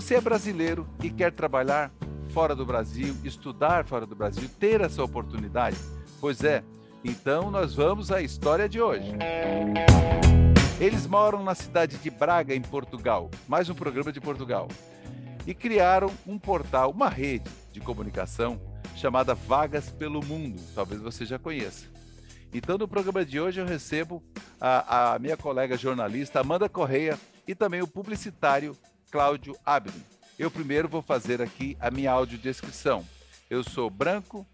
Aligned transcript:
Você 0.00 0.14
é 0.14 0.20
brasileiro 0.20 0.88
e 1.02 1.10
quer 1.10 1.30
trabalhar 1.30 1.92
fora 2.30 2.56
do 2.56 2.64
Brasil, 2.64 3.14
estudar 3.22 3.84
fora 3.84 4.06
do 4.06 4.16
Brasil, 4.16 4.48
ter 4.58 4.80
essa 4.80 5.04
oportunidade? 5.04 5.76
Pois 6.18 6.42
é, 6.42 6.64
então 7.04 7.50
nós 7.50 7.74
vamos 7.74 8.10
à 8.10 8.22
história 8.22 8.66
de 8.66 8.80
hoje. 8.80 9.12
Eles 10.80 11.06
moram 11.06 11.44
na 11.44 11.54
cidade 11.54 11.98
de 11.98 12.08
Braga, 12.08 12.54
em 12.54 12.62
Portugal, 12.62 13.30
mais 13.46 13.68
um 13.68 13.74
programa 13.74 14.10
de 14.10 14.22
Portugal, 14.22 14.68
e 15.46 15.52
criaram 15.52 16.10
um 16.26 16.38
portal, 16.38 16.90
uma 16.92 17.10
rede 17.10 17.50
de 17.70 17.78
comunicação 17.78 18.58
chamada 18.96 19.34
Vagas 19.34 19.90
pelo 19.90 20.24
Mundo. 20.24 20.62
Talvez 20.74 21.02
você 21.02 21.26
já 21.26 21.38
conheça. 21.38 21.88
Então, 22.54 22.78
no 22.78 22.88
programa 22.88 23.22
de 23.22 23.38
hoje, 23.38 23.60
eu 23.60 23.66
recebo 23.66 24.22
a, 24.58 25.12
a 25.12 25.18
minha 25.18 25.36
colega 25.36 25.76
jornalista 25.76 26.40
Amanda 26.40 26.70
Correia 26.70 27.18
e 27.46 27.54
também 27.54 27.82
o 27.82 27.86
publicitário 27.86 28.74
Cláudio 29.10 29.56
Abdo. 29.64 29.92
Eu 30.38 30.50
primeiro 30.50 30.88
vou 30.88 31.02
fazer 31.02 31.42
aqui 31.42 31.76
a 31.80 31.90
minha 31.90 32.12
audiodescrição. 32.12 33.04
Eu 33.48 33.62
sou 33.62 33.90
branco, 33.90 34.46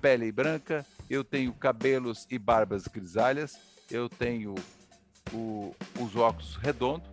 pele 0.00 0.30
branca, 0.30 0.86
eu 1.10 1.24
tenho 1.24 1.52
cabelos 1.52 2.26
e 2.30 2.38
barbas 2.38 2.86
grisalhas, 2.86 3.58
eu 3.90 4.08
tenho 4.08 4.54
o, 5.32 5.74
os 6.00 6.16
óculos 6.16 6.56
redondos 6.56 7.10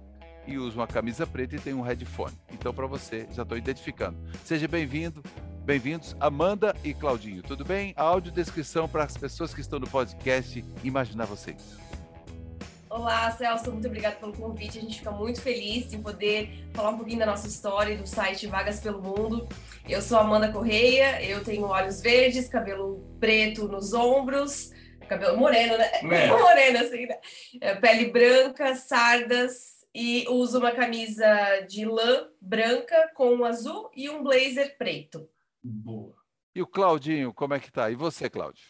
e 0.48 0.58
uso 0.58 0.80
uma 0.80 0.88
camisa 0.88 1.26
preta 1.27 1.55
e 1.55 1.60
tenho 1.60 1.77
um 1.77 1.82
headphone. 1.82 2.38
Então, 2.52 2.74
para 2.74 2.88
você, 2.88 3.27
já 3.32 3.44
estou 3.44 3.58
identificando. 3.58 4.18
Seja 4.44 4.68
bem-vindo, 4.68 5.22
bem-vindos, 5.63 6.16
Amanda 6.20 6.76
e 6.84 6.94
Claudinho. 6.94 7.44
Tudo 7.44 7.66
bem? 7.66 7.94
A 7.96 8.04
audiodescrição 8.04 8.88
para 8.88 9.04
as 9.04 9.18
pessoas 9.18 9.54
que 9.54 9.62
estão 9.62 9.80
no 9.80 9.88
podcast 9.88 10.63
imaginar 10.84 11.26
vocês. 11.26 11.77
Olá, 12.91 13.31
Celso, 13.31 13.71
muito 13.71 13.87
obrigada 13.87 14.17
pelo 14.17 14.34
convite. 14.34 14.77
A 14.77 14.81
gente 14.81 14.97
fica 14.97 15.11
muito 15.11 15.41
feliz 15.41 15.93
em 15.93 16.01
poder 16.01 16.49
falar 16.73 16.89
um 16.89 16.97
pouquinho 16.97 17.20
da 17.20 17.25
nossa 17.25 17.47
história 17.47 17.93
e 17.93 17.97
do 17.97 18.05
site 18.05 18.47
Vagas 18.47 18.81
pelo 18.81 19.01
Mundo. 19.01 19.47
Eu 19.87 20.01
sou 20.01 20.17
Amanda 20.17 20.51
Correia, 20.51 21.23
eu 21.23 21.41
tenho 21.41 21.63
olhos 21.67 22.01
verdes, 22.01 22.49
cabelo 22.49 23.01
preto 23.17 23.65
nos 23.69 23.93
ombros, 23.93 24.73
cabelo 25.07 25.37
moreno, 25.37 25.77
né? 25.77 25.89
É. 26.03 26.27
moreno, 26.37 26.79
assim, 26.79 27.05
né? 27.05 27.17
É, 27.62 27.75
pele 27.75 28.12
branca, 28.12 28.75
sardas 28.75 29.87
e 29.95 30.25
uso 30.27 30.59
uma 30.59 30.73
camisa 30.73 31.62
de 31.69 31.85
lã 31.85 32.27
branca 32.41 33.09
com 33.15 33.34
um 33.34 33.45
azul 33.45 33.89
e 33.95 34.09
um 34.09 34.21
blazer 34.21 34.77
preto. 34.77 35.29
Boa. 35.63 36.13
E 36.53 36.62
o 36.62 36.67
Claudinho, 36.67 37.34
como 37.34 37.53
é 37.53 37.59
que 37.62 37.71
tá? 37.71 37.89
E 37.89 37.95
você, 37.95 38.29
Cláudio? 38.29 38.65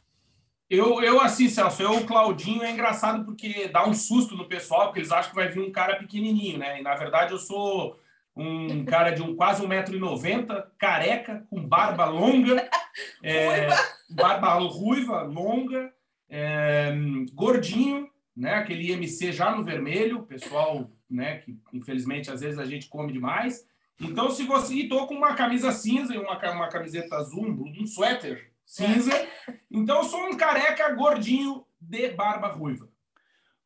Eu, 0.72 1.04
eu 1.04 1.20
assim, 1.20 1.50
Celso, 1.50 1.84
eu, 1.84 1.98
o 1.98 2.06
Claudinho, 2.06 2.64
é 2.64 2.72
engraçado 2.72 3.26
porque 3.26 3.68
dá 3.68 3.86
um 3.86 3.94
susto 3.94 4.38
no 4.38 4.48
pessoal, 4.48 4.86
porque 4.86 5.00
eles 5.00 5.12
acham 5.12 5.32
que 5.32 5.36
vai 5.36 5.50
vir 5.50 5.60
um 5.60 5.70
cara 5.70 5.98
pequenininho, 5.98 6.58
né? 6.58 6.80
E, 6.80 6.82
na 6.82 6.96
verdade, 6.96 7.34
eu 7.34 7.38
sou 7.38 8.00
um 8.34 8.86
cara 8.88 9.12
de 9.12 9.22
um 9.22 9.36
quase 9.36 9.62
1,90m, 9.62 10.68
careca, 10.78 11.46
com 11.50 11.62
barba 11.62 12.06
longa, 12.06 12.70
é, 13.22 13.68
barba 14.10 14.54
ruiva, 14.54 15.24
longa, 15.24 15.92
é, 16.30 16.94
gordinho, 17.34 18.10
né? 18.34 18.54
Aquele 18.54 18.94
IMC 18.94 19.34
já 19.34 19.54
no 19.54 19.66
vermelho, 19.66 20.24
pessoal, 20.24 20.90
né? 21.10 21.40
Que, 21.40 21.60
infelizmente, 21.74 22.32
às 22.32 22.40
vezes 22.40 22.58
a 22.58 22.66
gente 22.66 22.88
come 22.88 23.12
demais. 23.12 23.68
Então, 24.00 24.32
se 24.32 24.44
você... 24.44 24.74
E 24.76 24.88
tô 24.88 25.06
com 25.06 25.16
uma 25.16 25.36
camisa 25.36 25.70
cinza 25.74 26.16
e 26.16 26.18
uma, 26.18 26.40
uma 26.54 26.70
camiseta 26.70 27.18
azul, 27.18 27.46
um 27.46 27.86
suéter 27.86 28.51
cinza. 28.72 29.12
Então 29.70 29.98
eu 29.98 30.04
sou 30.06 30.28
um 30.28 30.38
careca 30.38 30.94
gordinho 30.94 31.66
de 31.80 32.10
barba 32.10 32.48
ruiva. 32.48 32.90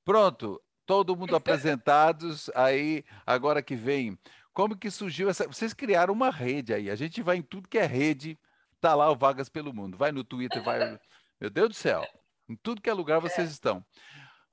Pronto, 0.03 0.61
todo 0.85 1.15
mundo 1.15 1.35
apresentados. 1.35 2.49
Aí, 2.55 3.03
agora 3.25 3.61
que 3.61 3.75
vem, 3.75 4.17
como 4.51 4.77
que 4.77 4.89
surgiu 4.89 5.29
essa. 5.29 5.47
Vocês 5.47 5.73
criaram 5.73 6.13
uma 6.13 6.31
rede 6.31 6.73
aí. 6.73 6.89
A 6.89 6.95
gente 6.95 7.21
vai 7.21 7.38
em 7.38 7.41
tudo 7.41 7.69
que 7.69 7.77
é 7.77 7.85
rede, 7.85 8.38
tá 8.81 8.95
lá 8.95 9.11
o 9.11 9.15
Vagas 9.15 9.49
pelo 9.49 9.73
Mundo. 9.73 9.97
Vai 9.97 10.11
no 10.11 10.23
Twitter, 10.23 10.63
vai. 10.63 10.79
Meu 11.39 11.49
Deus 11.49 11.69
do 11.69 11.75
céu. 11.75 12.03
Em 12.49 12.55
tudo 12.55 12.81
que 12.81 12.89
é 12.89 12.94
lugar 12.94 13.19
vocês 13.19 13.51
estão. 13.51 13.83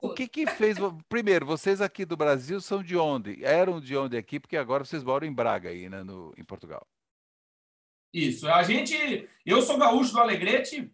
O 0.01 0.13
que 0.13 0.27
que 0.27 0.45
fez? 0.45 0.77
Primeiro, 1.07 1.45
vocês 1.45 1.79
aqui 1.79 2.03
do 2.03 2.17
Brasil 2.17 2.59
são 2.59 2.83
de 2.83 2.97
onde? 2.97 3.43
Eram 3.43 3.79
de 3.79 3.95
onde 3.95 4.17
aqui? 4.17 4.39
Porque 4.39 4.57
agora 4.57 4.83
vocês 4.83 5.01
moram 5.01 5.25
em 5.25 5.33
Braga 5.33 5.69
aí, 5.69 5.87
né, 5.87 6.03
no, 6.03 6.33
em 6.37 6.43
Portugal. 6.43 6.85
Isso. 8.13 8.47
A 8.47 8.61
gente. 8.63 9.27
Eu 9.45 9.61
sou 9.61 9.77
gaúcho 9.77 10.13
do 10.13 10.21
Alegrete, 10.21 10.91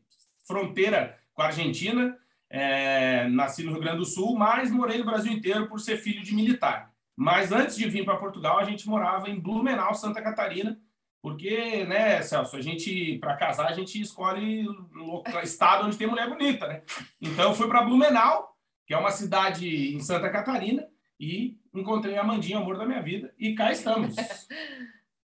fronteira 0.47 1.19
com 1.33 1.41
a 1.41 1.47
Argentina. 1.47 2.17
É, 2.49 3.27
nasci 3.27 3.63
no 3.63 3.71
Rio 3.71 3.81
Grande 3.81 3.97
do 3.97 4.05
Sul, 4.05 4.35
mas 4.35 4.71
morei 4.71 4.97
no 4.97 5.05
Brasil 5.05 5.31
inteiro 5.31 5.67
por 5.67 5.79
ser 5.79 5.97
filho 5.97 6.23
de 6.23 6.33
militar. 6.33 6.91
Mas 7.15 7.51
antes 7.51 7.75
de 7.75 7.87
vir 7.87 8.05
para 8.05 8.17
Portugal, 8.17 8.57
a 8.57 8.63
gente 8.63 8.87
morava 8.87 9.29
em 9.29 9.39
Blumenau, 9.39 9.93
Santa 9.93 10.21
Catarina, 10.21 10.79
porque, 11.21 11.85
né, 11.85 12.21
Celso, 12.21 12.55
a 12.55 12.61
gente, 12.61 13.17
para 13.19 13.35
casar, 13.35 13.67
a 13.67 13.73
gente 13.73 14.01
escolhe 14.01 14.65
o 14.67 15.21
estado 15.43 15.85
onde 15.85 15.97
tem 15.97 16.07
mulher 16.07 16.29
bonita, 16.29 16.65
né? 16.65 16.81
Então, 17.21 17.49
eu 17.49 17.53
fui 17.53 17.67
para 17.67 17.83
Blumenau, 17.83 18.55
que 18.87 18.93
é 18.93 18.97
uma 18.97 19.11
cidade 19.11 19.93
em 19.93 19.99
Santa 19.99 20.29
Catarina, 20.29 20.87
e 21.19 21.59
encontrei 21.73 22.17
a 22.17 22.23
Mandinha, 22.23 22.57
amor 22.57 22.77
da 22.77 22.85
minha 22.85 23.01
vida, 23.01 23.33
e 23.37 23.53
cá 23.53 23.71
estamos. 23.71 24.15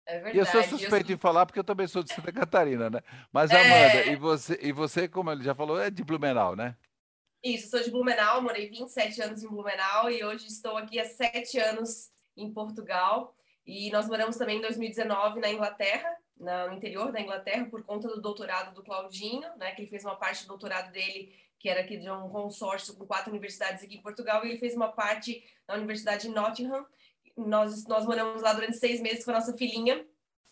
É 0.10 0.14
verdade. 0.14 0.38
E 0.38 0.40
eu 0.40 0.46
sou 0.46 0.64
suspeito 0.64 1.12
eu... 1.12 1.16
em 1.16 1.20
falar 1.20 1.46
porque 1.46 1.60
eu 1.60 1.64
também 1.64 1.88
sou 1.88 2.02
de 2.02 2.12
Santa 2.12 2.32
Catarina, 2.32 2.90
né? 2.90 3.02
Mas, 3.32 3.52
é... 3.52 3.62
Amanda, 3.62 4.12
e 4.12 4.16
você, 4.16 4.60
e 4.60 4.72
você, 4.72 5.08
como 5.08 5.32
ele 5.32 5.44
já 5.44 5.54
falou, 5.54 5.80
é 5.80 5.92
de 5.92 6.04
Blumenau, 6.04 6.56
né? 6.56 6.76
Isso, 7.44 7.70
sou 7.70 7.82
de 7.82 7.92
Blumenau, 7.92 8.42
morei 8.42 8.68
27 8.70 9.22
anos 9.22 9.44
em 9.44 9.48
Blumenau 9.48 10.10
e 10.10 10.24
hoje 10.24 10.48
estou 10.48 10.76
aqui 10.76 11.00
há 11.00 11.06
sete 11.06 11.60
anos 11.60 12.10
em 12.36 12.52
Portugal. 12.52 13.36
E 13.66 13.92
nós 13.92 14.08
moramos 14.08 14.36
também 14.36 14.58
em 14.58 14.62
2019 14.62 15.40
na 15.40 15.50
Inglaterra, 15.52 16.10
no 16.36 16.74
interior 16.74 17.12
da 17.12 17.22
Inglaterra, 17.22 17.66
por 17.66 17.84
conta 17.84 18.08
do 18.08 18.20
doutorado 18.20 18.74
do 18.74 18.84
Claudinho, 18.84 19.48
né? 19.58 19.72
Que 19.72 19.84
ele 19.84 19.90
fez 19.90 20.04
uma 20.04 20.16
parte 20.16 20.44
do 20.44 20.48
doutorado 20.48 20.92
dele, 20.92 21.32
que 21.60 21.70
era 21.70 21.82
aqui 21.82 21.98
de 21.98 22.10
um 22.10 22.30
consórcio 22.30 22.96
com 22.96 23.06
quatro 23.06 23.30
universidades 23.30 23.84
aqui 23.84 23.96
em 23.96 24.02
Portugal, 24.02 24.44
e 24.44 24.50
ele 24.50 24.58
fez 24.58 24.76
uma 24.76 24.92
parte 24.92 25.44
na 25.68 25.76
Universidade 25.76 26.24
de 26.24 26.34
Nottingham, 26.34 26.84
nós, 27.40 27.86
nós 27.88 28.06
moramos 28.06 28.42
lá 28.42 28.54
durante 28.54 28.78
seis 28.78 29.02
meses 29.02 29.24
com 29.24 29.32
a 29.32 29.36
nossa 29.36 29.56
filhinha, 29.56 30.04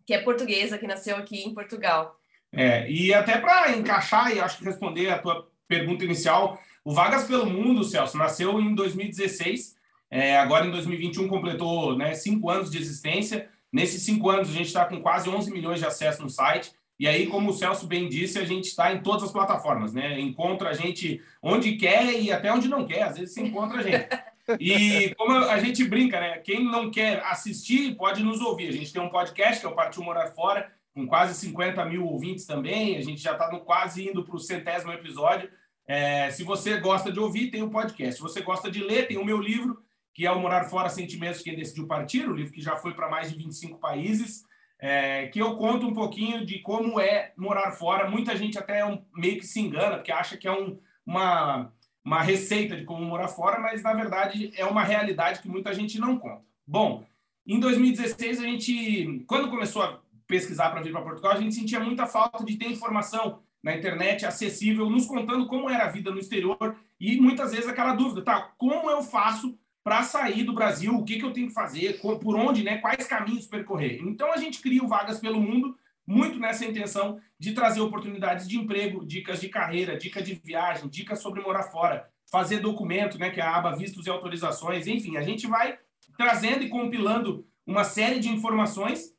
que 0.06 0.14
é 0.14 0.22
portuguesa, 0.22 0.78
que 0.78 0.88
nasceu 0.88 1.18
aqui 1.18 1.44
em 1.44 1.54
Portugal. 1.54 2.18
É, 2.52 2.90
e 2.90 3.14
até 3.14 3.38
para 3.38 3.76
encaixar 3.76 4.36
e 4.36 4.40
acho 4.40 4.58
que 4.58 4.66
responder 4.66 5.10
a 5.10 5.20
tua 5.20 5.48
pergunta 5.68 6.06
inicial, 6.06 6.60
o 6.84 6.94
Vagas 6.94 7.26
pelo 7.26 7.46
Mundo, 7.46 7.84
Celso, 7.84 8.18
nasceu 8.18 8.62
em 8.62 8.74
2016, 8.74 9.76
é, 10.10 10.38
agora 10.38 10.66
em 10.66 10.72
2021 10.72 11.28
completou 11.28 11.98
né, 11.98 12.14
cinco 12.14 12.50
anos 12.50 12.72
de 12.72 12.78
existência. 12.78 13.50
Nesses 13.72 14.04
cinco 14.04 14.30
anos 14.30 14.50
a 14.50 14.54
gente 14.54 14.68
está 14.68 14.86
com 14.86 15.02
quase 15.02 15.30
11 15.30 15.52
milhões 15.52 15.80
de 15.80 15.86
acessos 15.86 16.22
no 16.22 16.30
site. 16.30 16.72
E 17.00 17.08
aí, 17.08 17.28
como 17.28 17.50
o 17.50 17.54
Celso 17.54 17.86
bem 17.86 18.10
disse, 18.10 18.40
a 18.40 18.46
gente 18.46 18.66
está 18.66 18.92
em 18.92 19.02
todas 19.02 19.24
as 19.24 19.32
plataformas, 19.32 19.94
né? 19.94 20.20
Encontra 20.20 20.70
a 20.70 20.74
gente 20.74 21.22
onde 21.44 21.76
quer 21.76 22.20
e 22.20 22.32
até 22.32 22.52
onde 22.52 22.68
não 22.68 22.88
quer. 22.88 23.04
Às 23.04 23.18
vezes 23.18 23.34
se 23.34 23.42
encontra 23.42 23.80
a 23.80 23.84
gente. 23.84 24.08
E 24.60 25.14
como 25.16 25.34
a 25.34 25.60
gente 25.60 25.84
brinca, 25.84 26.20
né? 26.20 26.38
Quem 26.40 26.64
não 26.64 26.90
quer 26.90 27.22
assistir 27.26 27.96
pode 27.96 28.24
nos 28.24 28.42
ouvir. 28.42 28.70
A 28.70 28.72
gente 28.72 28.94
tem 28.94 29.02
um 29.02 29.10
podcast 29.10 29.60
que 29.60 29.66
é 29.66 29.70
o 29.70 29.76
Partiu 29.76 30.04
Morar 30.04 30.28
Fora, 30.28 30.72
com 30.94 31.06
quase 31.06 31.34
50 31.40 31.84
mil 31.86 32.06
ouvintes 32.06 32.46
também. 32.46 32.98
A 32.98 33.02
gente 33.02 33.22
já 33.22 33.34
está 33.34 33.48
quase 33.60 34.10
indo 34.10 34.24
para 34.24 34.36
o 34.36 34.40
centésimo 34.40 34.92
episódio. 34.92 35.50
É, 35.88 36.30
se 36.32 36.44
você 36.44 36.80
gosta 36.80 37.12
de 37.12 37.20
ouvir, 37.20 37.50
tem 37.50 37.62
o 37.62 37.66
um 37.66 37.70
podcast. 37.70 38.16
Se 38.16 38.22
você 38.22 38.42
gosta 38.42 38.70
de 38.70 38.84
ler, 38.84 39.08
tem 39.08 39.18
o 39.18 39.26
meu 39.26 39.40
livro, 39.40 39.82
que 40.14 40.26
é 40.26 40.32
o 40.32 40.40
Morar 40.40 40.66
Fora 40.66 40.90
Sentimentos 40.90 41.42
Quem 41.42 41.56
Decidiu 41.56 41.88
Partir, 41.88 42.28
o 42.28 42.36
livro 42.36 42.52
que 42.52 42.62
já 42.62 42.76
foi 42.76 42.94
para 42.94 43.10
mais 43.10 43.30
de 43.32 43.38
25 43.38 43.80
países, 43.80 44.44
é, 44.80 45.28
que 45.28 45.40
eu 45.40 45.56
conto 45.56 45.88
um 45.88 45.94
pouquinho 45.94 46.46
de 46.46 46.60
como 46.60 47.00
é 47.00 47.34
morar 47.38 47.72
fora. 47.72 48.10
Muita 48.10 48.36
gente 48.36 48.58
até 48.58 48.86
um, 48.86 49.04
meio 49.16 49.38
que 49.38 49.46
se 49.46 49.60
engana, 49.60 49.96
porque 49.96 50.12
acha 50.12 50.38
que 50.38 50.48
é 50.48 50.52
um, 50.52 50.80
uma 51.06 51.72
uma 52.08 52.22
receita 52.22 52.74
de 52.74 52.86
como 52.86 53.04
morar 53.04 53.28
fora, 53.28 53.60
mas 53.60 53.84
na 53.84 53.94
verdade 53.94 54.50
é 54.56 54.66
uma 54.66 54.82
realidade 54.82 55.42
que 55.42 55.50
muita 55.50 55.74
gente 55.74 56.00
não 56.00 56.18
conta. 56.18 56.42
Bom, 56.66 57.04
em 57.46 57.60
2016 57.60 58.40
a 58.40 58.44
gente, 58.44 59.26
quando 59.28 59.50
começou 59.50 59.84
a 59.84 60.00
pesquisar 60.26 60.70
para 60.70 60.82
vir 60.82 60.94
para 60.94 61.02
Portugal, 61.02 61.34
a 61.34 61.42
gente 61.42 61.54
sentia 61.54 61.82
muita 61.82 62.08
falta 62.08 62.46
de 62.46 62.56
ter 62.56 62.72
informação 62.72 63.40
na 63.62 63.76
internet 63.76 64.26
acessível, 64.26 64.90
nos 64.90 65.06
contando 65.06 65.48
como 65.48 65.70
era 65.70 65.84
a 65.84 65.90
vida 65.90 66.10
no 66.10 66.18
exterior 66.18 66.78
e 66.98 67.20
muitas 67.20 67.52
vezes 67.52 67.68
aquela 67.68 67.94
dúvida, 67.94 68.22
tá? 68.22 68.54
Como 68.58 68.90
eu 68.90 69.04
faço 69.04 69.60
para 69.84 70.02
sair 70.04 70.46
do 70.46 70.54
Brasil? 70.54 70.96
O 70.96 71.04
que, 71.04 71.20
que 71.20 71.26
eu 71.26 71.34
tenho 71.34 71.50
que 71.50 71.54
fazer? 71.54 72.00
Por 72.00 72.38
onde, 72.38 72.64
né? 72.64 72.78
Quais 72.78 73.06
caminhos 73.06 73.48
percorrer? 73.48 74.00
Então 74.02 74.32
a 74.32 74.38
gente 74.38 74.62
cria 74.62 74.82
o 74.82 74.88
Vagas 74.88 75.20
pelo 75.20 75.42
Mundo 75.42 75.78
muito 76.08 76.40
nessa 76.40 76.66
intenção 76.66 77.20
de 77.38 77.52
trazer 77.52 77.82
oportunidades 77.82 78.48
de 78.48 78.58
emprego, 78.58 79.06
dicas 79.06 79.42
de 79.42 79.50
carreira, 79.50 79.98
dicas 79.98 80.24
de 80.24 80.36
viagem, 80.36 80.88
dicas 80.88 81.20
sobre 81.20 81.42
morar 81.42 81.64
fora, 81.64 82.10
fazer 82.32 82.60
documento, 82.60 83.20
né, 83.20 83.30
que 83.30 83.42
é 83.42 83.44
a 83.44 83.58
aba 83.58 83.76
vistos 83.76 84.08
e 84.08 84.10
autorizações, 84.10 84.88
enfim, 84.88 85.18
a 85.18 85.22
gente 85.22 85.46
vai 85.46 85.78
trazendo 86.18 86.64
e 86.64 86.70
compilando 86.70 87.46
uma 87.66 87.84
série 87.84 88.20
de 88.20 88.30
informações 88.30 89.14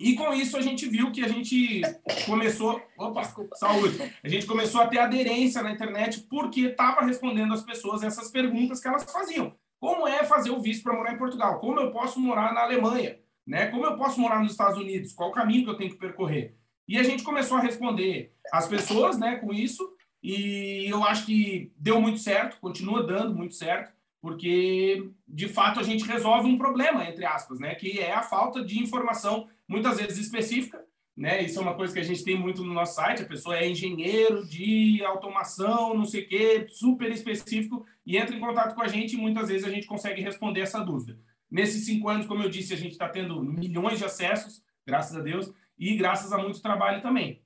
e 0.00 0.14
com 0.14 0.32
isso 0.32 0.56
a 0.56 0.60
gente 0.60 0.88
viu 0.88 1.10
que 1.10 1.24
a 1.24 1.28
gente 1.28 1.82
começou, 2.24 2.80
opa, 2.96 3.20
Desculpa. 3.20 3.56
saúde, 3.56 3.98
a 4.22 4.28
gente 4.28 4.46
começou 4.46 4.80
a 4.80 4.86
ter 4.86 4.98
aderência 4.98 5.62
na 5.62 5.72
internet 5.72 6.20
porque 6.30 6.66
estava 6.66 7.04
respondendo 7.04 7.52
às 7.52 7.62
pessoas 7.62 8.02
essas 8.02 8.30
perguntas 8.30 8.80
que 8.80 8.86
elas 8.86 9.10
faziam. 9.10 9.54
Como 9.80 10.06
é 10.06 10.24
fazer 10.24 10.50
o 10.50 10.60
visto 10.60 10.82
para 10.82 10.92
morar 10.92 11.14
em 11.14 11.18
Portugal? 11.18 11.58
Como 11.58 11.80
eu 11.80 11.90
posso 11.90 12.20
morar 12.20 12.52
na 12.52 12.62
Alemanha? 12.62 13.18
Né? 13.48 13.66
Como 13.68 13.86
eu 13.86 13.96
posso 13.96 14.20
morar 14.20 14.40
nos 14.40 14.52
Estados 14.52 14.78
Unidos? 14.78 15.14
Qual 15.14 15.30
o 15.30 15.32
caminho 15.32 15.64
que 15.64 15.70
eu 15.70 15.76
tenho 15.76 15.90
que 15.90 15.96
percorrer? 15.96 16.54
E 16.86 16.98
a 16.98 17.02
gente 17.02 17.22
começou 17.22 17.56
a 17.56 17.60
responder 17.60 18.34
as 18.52 18.68
pessoas, 18.68 19.18
né, 19.18 19.36
com 19.36 19.52
isso, 19.52 19.82
e 20.22 20.86
eu 20.86 21.02
acho 21.02 21.24
que 21.24 21.72
deu 21.76 22.00
muito 22.00 22.18
certo, 22.18 22.60
continua 22.60 23.02
dando 23.02 23.34
muito 23.34 23.54
certo, 23.54 23.92
porque 24.20 25.10
de 25.26 25.48
fato 25.48 25.80
a 25.80 25.82
gente 25.82 26.04
resolve 26.04 26.48
um 26.48 26.58
problema, 26.58 27.08
entre 27.08 27.24
aspas, 27.24 27.58
né, 27.58 27.74
que 27.74 27.98
é 27.98 28.12
a 28.12 28.22
falta 28.22 28.64
de 28.64 28.78
informação, 28.82 29.48
muitas 29.66 29.98
vezes 29.98 30.18
específica, 30.18 30.82
né? 31.16 31.42
Isso 31.42 31.58
é 31.58 31.62
uma 31.62 31.74
coisa 31.74 31.92
que 31.92 31.98
a 31.98 32.04
gente 32.04 32.22
tem 32.22 32.38
muito 32.38 32.62
no 32.62 32.72
nosso 32.72 32.94
site. 32.94 33.22
A 33.22 33.26
pessoa 33.26 33.58
é 33.58 33.68
engenheiro 33.68 34.46
de 34.46 35.02
automação, 35.04 35.92
não 35.92 36.04
sei 36.04 36.22
o 36.22 36.28
quê, 36.28 36.66
super 36.68 37.10
específico, 37.10 37.84
e 38.06 38.16
entra 38.16 38.36
em 38.36 38.40
contato 38.40 38.74
com 38.74 38.82
a 38.82 38.86
gente 38.86 39.14
e 39.14 39.18
muitas 39.18 39.48
vezes 39.48 39.66
a 39.66 39.70
gente 39.70 39.86
consegue 39.86 40.22
responder 40.22 40.60
essa 40.60 40.78
dúvida. 40.78 41.18
Nesses 41.50 41.86
cinco 41.86 42.08
anos, 42.08 42.26
como 42.26 42.42
eu 42.42 42.50
disse, 42.50 42.74
a 42.74 42.76
gente 42.76 42.92
está 42.92 43.08
tendo 43.08 43.42
milhões 43.42 43.98
de 43.98 44.04
acessos, 44.04 44.62
graças 44.86 45.16
a 45.16 45.20
Deus, 45.20 45.52
e 45.78 45.96
graças 45.96 46.32
a 46.32 46.38
muito 46.38 46.60
trabalho 46.60 47.00
também. 47.00 47.42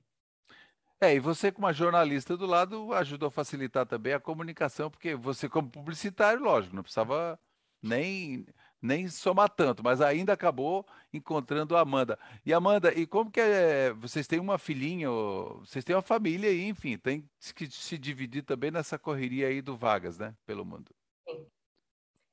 É, 0.99 1.15
e 1.15 1.19
você, 1.19 1.51
como 1.51 1.67
uma 1.67 1.73
jornalista 1.73 2.37
do 2.37 2.45
lado, 2.45 2.93
ajudou 2.93 3.27
a 3.27 3.31
facilitar 3.31 3.85
também 3.85 4.13
a 4.13 4.19
comunicação, 4.19 4.89
porque 4.89 5.15
você, 5.15 5.49
como 5.49 5.69
publicitário, 5.69 6.41
lógico, 6.41 6.75
não 6.75 6.83
precisava 6.83 7.39
nem 7.81 8.45
nem 8.83 9.07
somar 9.07 9.49
tanto, 9.49 9.81
mas 9.81 10.01
ainda 10.01 10.33
acabou 10.33 10.85
encontrando 11.13 11.75
a 11.75 11.79
Amanda. 11.79 12.19
E 12.45 12.53
Amanda, 12.53 12.93
e 12.93 13.07
como 13.07 13.31
que 13.31 13.39
é? 13.39 13.93
Vocês 13.93 14.27
têm 14.27 14.41
uma 14.41 14.57
filhinha, 14.57 15.09
vocês 15.09 15.85
têm 15.85 15.95
uma 15.95 16.01
família 16.01 16.49
aí, 16.49 16.67
enfim, 16.67 16.97
tem 16.97 17.29
que 17.55 17.71
se 17.71 17.97
dividir 17.97 18.43
também 18.43 18.71
nessa 18.71 18.99
correria 18.99 19.47
aí 19.47 19.61
do 19.61 19.77
Vagas, 19.77 20.17
né? 20.17 20.35
Pelo 20.45 20.65
mundo. 20.65 20.93
Sim. 21.25 21.45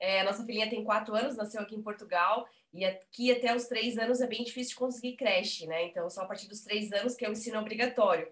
É, 0.01 0.25
nossa 0.25 0.45
filhinha 0.45 0.71
tem 0.71 0.83
quatro 0.83 1.15
anos, 1.15 1.37
nasceu 1.37 1.61
aqui 1.61 1.77
em 1.77 1.83
Portugal, 1.83 2.49
e 2.73 2.85
aqui 2.85 3.31
até 3.31 3.55
os 3.55 3.67
três 3.67 3.99
anos 3.99 4.21
é 4.21 4.27
bem 4.27 4.43
difícil 4.43 4.71
de 4.71 4.77
conseguir 4.77 5.15
creche, 5.15 5.67
né? 5.67 5.85
Então, 5.85 6.09
só 6.09 6.23
a 6.23 6.27
partir 6.27 6.49
dos 6.49 6.63
três 6.63 6.91
anos 6.93 7.15
que 7.15 7.25
é 7.25 7.29
o 7.29 7.33
ensino 7.33 7.59
obrigatório. 7.59 8.27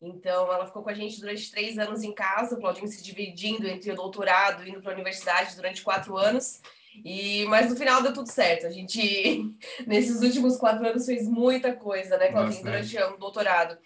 Então, 0.00 0.50
ela 0.50 0.66
ficou 0.66 0.82
com 0.82 0.88
a 0.88 0.94
gente 0.94 1.20
durante 1.20 1.50
três 1.50 1.78
anos 1.78 2.02
em 2.02 2.14
casa, 2.14 2.56
o 2.56 2.60
Claudinho 2.60 2.88
se 2.88 3.02
dividindo 3.02 3.68
entre 3.68 3.92
o 3.92 3.96
doutorado 3.96 4.64
e 4.64 4.70
indo 4.70 4.80
para 4.80 4.92
a 4.92 4.94
universidade 4.94 5.54
durante 5.54 5.82
quatro 5.82 6.16
anos. 6.16 6.62
E, 7.04 7.44
mas 7.46 7.70
no 7.70 7.76
final 7.76 8.02
deu 8.02 8.12
tudo 8.12 8.30
certo. 8.30 8.66
A 8.66 8.70
gente, 8.70 9.54
nesses 9.86 10.22
últimos 10.22 10.56
quatro 10.56 10.86
anos, 10.86 11.04
fez 11.04 11.28
muita 11.28 11.74
coisa, 11.74 12.16
né, 12.16 12.32
Claudinho, 12.32 12.64
durante 12.64 12.96
o 12.96 13.16
doutorado. 13.18 13.76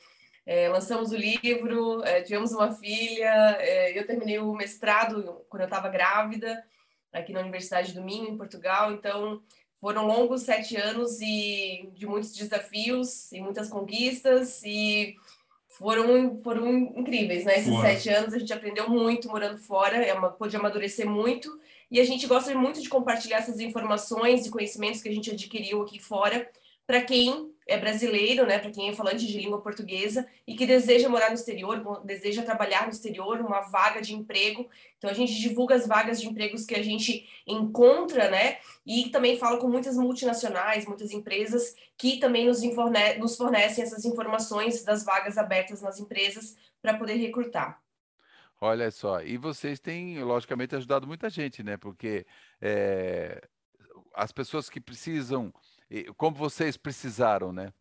É, 0.46 0.68
lançamos 0.68 1.10
o 1.10 1.16
livro, 1.16 2.04
é, 2.04 2.20
tivemos 2.22 2.52
uma 2.52 2.72
filha, 2.72 3.56
é, 3.58 3.98
eu 3.98 4.06
terminei 4.06 4.38
o 4.38 4.52
mestrado 4.52 5.42
quando 5.48 5.62
eu 5.62 5.66
estava 5.66 5.88
grávida, 5.88 6.62
aqui 7.14 7.32
na 7.32 7.40
Universidade 7.40 7.94
do 7.94 8.02
Minho, 8.02 8.28
em 8.28 8.36
Portugal. 8.36 8.92
Então, 8.92 9.40
foram 9.80 10.06
longos 10.06 10.42
sete 10.42 10.76
anos 10.76 11.20
e 11.20 11.88
de 11.94 12.06
muitos 12.06 12.32
desafios 12.32 13.30
e 13.32 13.40
muitas 13.40 13.68
conquistas 13.68 14.62
e 14.64 15.14
foram, 15.68 16.38
foram 16.38 16.70
incríveis, 16.96 17.44
né? 17.44 17.58
Esses 17.58 17.80
sete 17.80 18.08
anos 18.08 18.34
a 18.34 18.38
gente 18.38 18.52
aprendeu 18.52 18.88
muito 18.88 19.28
morando 19.28 19.58
fora, 19.58 19.96
é 19.96 20.12
uma, 20.14 20.30
pôde 20.30 20.56
amadurecer 20.56 21.08
muito 21.08 21.60
e 21.90 22.00
a 22.00 22.04
gente 22.04 22.26
gosta 22.26 22.54
muito 22.54 22.80
de 22.80 22.88
compartilhar 22.88 23.38
essas 23.38 23.60
informações 23.60 24.46
e 24.46 24.50
conhecimentos 24.50 25.02
que 25.02 25.08
a 25.08 25.12
gente 25.12 25.30
adquiriu 25.30 25.82
aqui 25.82 25.98
fora 25.98 26.48
para 26.86 27.02
quem 27.02 27.54
é 27.66 27.78
brasileiro, 27.78 28.46
né, 28.46 28.58
para 28.58 28.70
quem 28.70 28.90
é 28.90 28.92
falante 28.92 29.26
de 29.26 29.38
língua 29.38 29.60
portuguesa 29.60 30.28
e 30.46 30.54
que 30.54 30.66
deseja 30.66 31.08
morar 31.08 31.28
no 31.30 31.34
exterior, 31.34 32.02
deseja 32.04 32.42
trabalhar 32.42 32.84
no 32.84 32.92
exterior, 32.92 33.40
uma 33.40 33.62
vaga 33.62 34.02
de 34.02 34.14
emprego. 34.14 34.68
Então 34.98 35.08
a 35.08 35.14
gente 35.14 35.34
divulga 35.40 35.74
as 35.74 35.86
vagas 35.86 36.20
de 36.20 36.28
empregos 36.28 36.66
que 36.66 36.74
a 36.74 36.82
gente 36.82 37.26
encontra, 37.46 38.30
né, 38.30 38.58
e 38.84 39.08
também 39.08 39.38
fala 39.38 39.58
com 39.58 39.68
muitas 39.68 39.96
multinacionais, 39.96 40.84
muitas 40.84 41.10
empresas 41.12 41.74
que 41.96 42.18
também 42.18 42.46
nos, 42.46 42.62
inforne 42.62 43.14
nos 43.14 43.36
fornecem 43.36 43.82
essas 43.82 44.04
informações 44.04 44.84
das 44.84 45.04
vagas 45.04 45.38
abertas 45.38 45.80
nas 45.80 45.98
empresas 45.98 46.56
para 46.82 46.98
poder 46.98 47.14
recrutar. 47.14 47.82
Olha 48.60 48.90
só, 48.90 49.20
e 49.22 49.36
vocês 49.36 49.80
têm, 49.80 50.22
logicamente, 50.22 50.76
ajudado 50.76 51.06
muita 51.06 51.28
gente, 51.28 51.62
né? 51.62 51.76
Porque 51.76 52.24
é, 52.60 53.42
as 54.14 54.32
pessoas 54.32 54.70
que 54.70 54.80
precisam 54.80 55.52
como 56.16 56.36
vocês 56.36 56.76
precisaram, 56.76 57.52
né? 57.52 57.72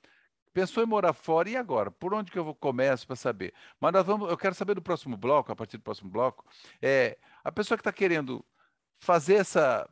Pensou 0.54 0.84
em 0.84 0.86
morar 0.86 1.14
fora 1.14 1.50
e 1.50 1.58
agora? 1.58 1.90
Por 1.90 2.14
onde 2.14 2.32
que 2.32 2.38
eu 2.38 2.54
começo 2.54 3.08
para 3.08 3.16
saber? 3.16 3.54
Mas 3.80 3.92
nós 3.92 4.06
vamos, 4.06 4.30
eu 4.30 4.38
quero 4.38 4.54
saber 4.54 4.76
do 4.76 4.82
próximo 4.82 5.18
bloco, 5.18 5.52
a 5.52 5.56
partir 5.56 5.78
do 5.78 5.84
próximo 5.84 6.12
bloco, 6.12 6.46
é 6.82 7.18
a 7.44 7.52
pessoa 7.52 7.76
que 7.78 7.82
está 7.82 7.92
querendo 7.92 8.46
fazer 9.00 9.36
essa 9.36 9.90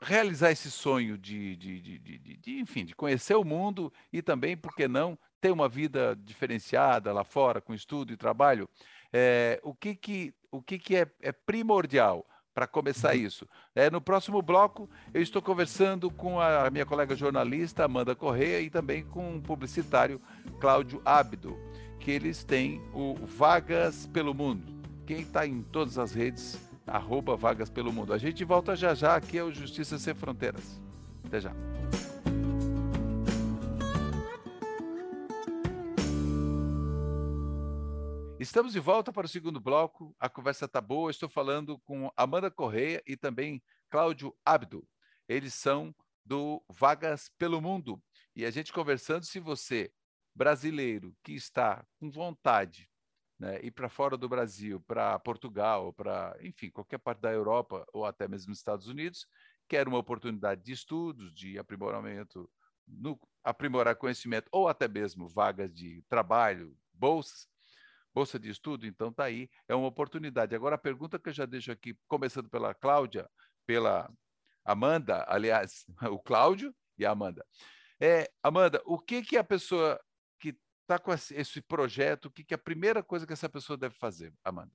realizar 0.00 0.50
esse 0.50 0.70
sonho 0.70 1.18
de, 1.18 1.56
de, 1.56 1.80
de, 1.80 1.98
de, 1.98 2.36
de, 2.38 2.58
enfim, 2.58 2.84
de 2.84 2.94
conhecer 2.94 3.34
o 3.34 3.44
mundo 3.44 3.92
e 4.12 4.22
também, 4.22 4.56
por 4.56 4.74
que 4.74 4.88
não, 4.88 5.18
ter 5.40 5.50
uma 5.50 5.68
vida 5.68 6.16
diferenciada 6.16 7.12
lá 7.12 7.24
fora, 7.24 7.60
com 7.60 7.74
estudo 7.74 8.12
e 8.12 8.16
trabalho. 8.16 8.68
É, 9.12 9.60
o 9.62 9.74
que, 9.74 9.94
que, 9.94 10.34
o 10.50 10.62
que, 10.62 10.78
que 10.78 10.96
é, 10.96 11.06
é 11.20 11.32
primordial? 11.32 12.26
Para 12.56 12.66
começar 12.66 13.14
uhum. 13.14 13.20
isso. 13.20 13.46
É, 13.74 13.90
no 13.90 14.00
próximo 14.00 14.40
bloco, 14.40 14.88
eu 15.12 15.20
estou 15.20 15.42
conversando 15.42 16.10
com 16.10 16.40
a 16.40 16.70
minha 16.70 16.86
colega 16.86 17.14
jornalista 17.14 17.84
Amanda 17.84 18.14
Correia 18.14 18.62
e 18.62 18.70
também 18.70 19.04
com 19.04 19.36
o 19.36 19.42
publicitário 19.42 20.18
Cláudio 20.58 21.02
Ábido, 21.04 21.54
que 22.00 22.10
eles 22.10 22.44
têm 22.44 22.80
o 22.94 23.14
Vagas 23.26 24.06
pelo 24.06 24.32
Mundo. 24.32 24.72
Quem 25.04 25.20
está 25.20 25.46
em 25.46 25.60
todas 25.60 25.98
as 25.98 26.14
redes, 26.14 26.58
arroba 26.86 27.36
Vagas 27.36 27.68
pelo 27.68 27.92
Mundo. 27.92 28.14
A 28.14 28.18
gente 28.18 28.42
volta 28.42 28.74
já 28.74 28.94
já, 28.94 29.16
aqui 29.16 29.36
é 29.36 29.44
o 29.44 29.52
Justiça 29.52 29.98
Sem 29.98 30.14
Fronteiras. 30.14 30.80
Até 31.26 31.42
já. 31.42 31.52
Estamos 38.38 38.74
de 38.74 38.80
volta 38.80 39.10
para 39.10 39.24
o 39.24 39.28
segundo 39.28 39.58
bloco. 39.58 40.14
A 40.20 40.28
conversa 40.28 40.66
está 40.66 40.78
boa. 40.78 41.10
Estou 41.10 41.26
falando 41.28 41.78
com 41.78 42.12
Amanda 42.14 42.50
Correia 42.50 43.02
e 43.06 43.16
também 43.16 43.62
Cláudio 43.88 44.36
Abdo. 44.44 44.86
Eles 45.26 45.54
são 45.54 45.94
do 46.22 46.62
Vagas 46.68 47.30
pelo 47.38 47.62
Mundo. 47.62 48.02
E 48.34 48.44
a 48.44 48.50
gente 48.50 48.74
conversando, 48.74 49.24
se 49.24 49.40
você, 49.40 49.90
brasileiro, 50.34 51.16
que 51.24 51.32
está 51.32 51.82
com 51.98 52.10
vontade 52.10 52.90
né, 53.38 53.58
ir 53.62 53.70
para 53.70 53.88
fora 53.88 54.18
do 54.18 54.28
Brasil, 54.28 54.82
para 54.82 55.18
Portugal, 55.18 55.94
para, 55.94 56.36
enfim, 56.42 56.70
qualquer 56.70 56.98
parte 56.98 57.20
da 57.20 57.32
Europa 57.32 57.86
ou 57.90 58.04
até 58.04 58.28
mesmo 58.28 58.50
nos 58.50 58.58
Estados 58.58 58.86
Unidos, 58.86 59.26
quer 59.66 59.88
uma 59.88 59.98
oportunidade 59.98 60.62
de 60.62 60.72
estudos, 60.72 61.32
de 61.32 61.58
aprimoramento, 61.58 62.50
no, 62.86 63.18
aprimorar 63.42 63.96
conhecimento 63.96 64.48
ou 64.52 64.68
até 64.68 64.86
mesmo 64.86 65.26
vagas 65.26 65.72
de 65.72 66.02
trabalho, 66.06 66.76
bolsas, 66.92 67.48
bolsa 68.16 68.38
de 68.38 68.48
estudo, 68.48 68.86
então 68.86 69.10
está 69.10 69.24
aí, 69.24 69.46
é 69.68 69.74
uma 69.74 69.88
oportunidade. 69.88 70.54
Agora, 70.54 70.76
a 70.76 70.78
pergunta 70.78 71.18
que 71.18 71.28
eu 71.28 71.34
já 71.34 71.44
deixo 71.44 71.70
aqui, 71.70 71.94
começando 72.08 72.48
pela 72.48 72.72
Cláudia, 72.72 73.28
pela 73.66 74.10
Amanda, 74.64 75.22
aliás, 75.28 75.84
o 76.10 76.18
Cláudio 76.18 76.74
e 76.96 77.04
a 77.04 77.10
Amanda. 77.10 77.44
É, 78.00 78.30
Amanda, 78.42 78.80
o 78.86 78.98
que, 78.98 79.20
que 79.20 79.36
a 79.36 79.44
pessoa 79.44 80.00
que 80.40 80.56
está 80.80 80.98
com 80.98 81.12
esse 81.12 81.60
projeto, 81.60 82.26
o 82.26 82.30
que, 82.30 82.42
que 82.42 82.54
é 82.54 82.56
a 82.56 82.58
primeira 82.58 83.02
coisa 83.02 83.26
que 83.26 83.34
essa 83.34 83.50
pessoa 83.50 83.76
deve 83.76 83.94
fazer, 83.96 84.32
Amanda? 84.42 84.72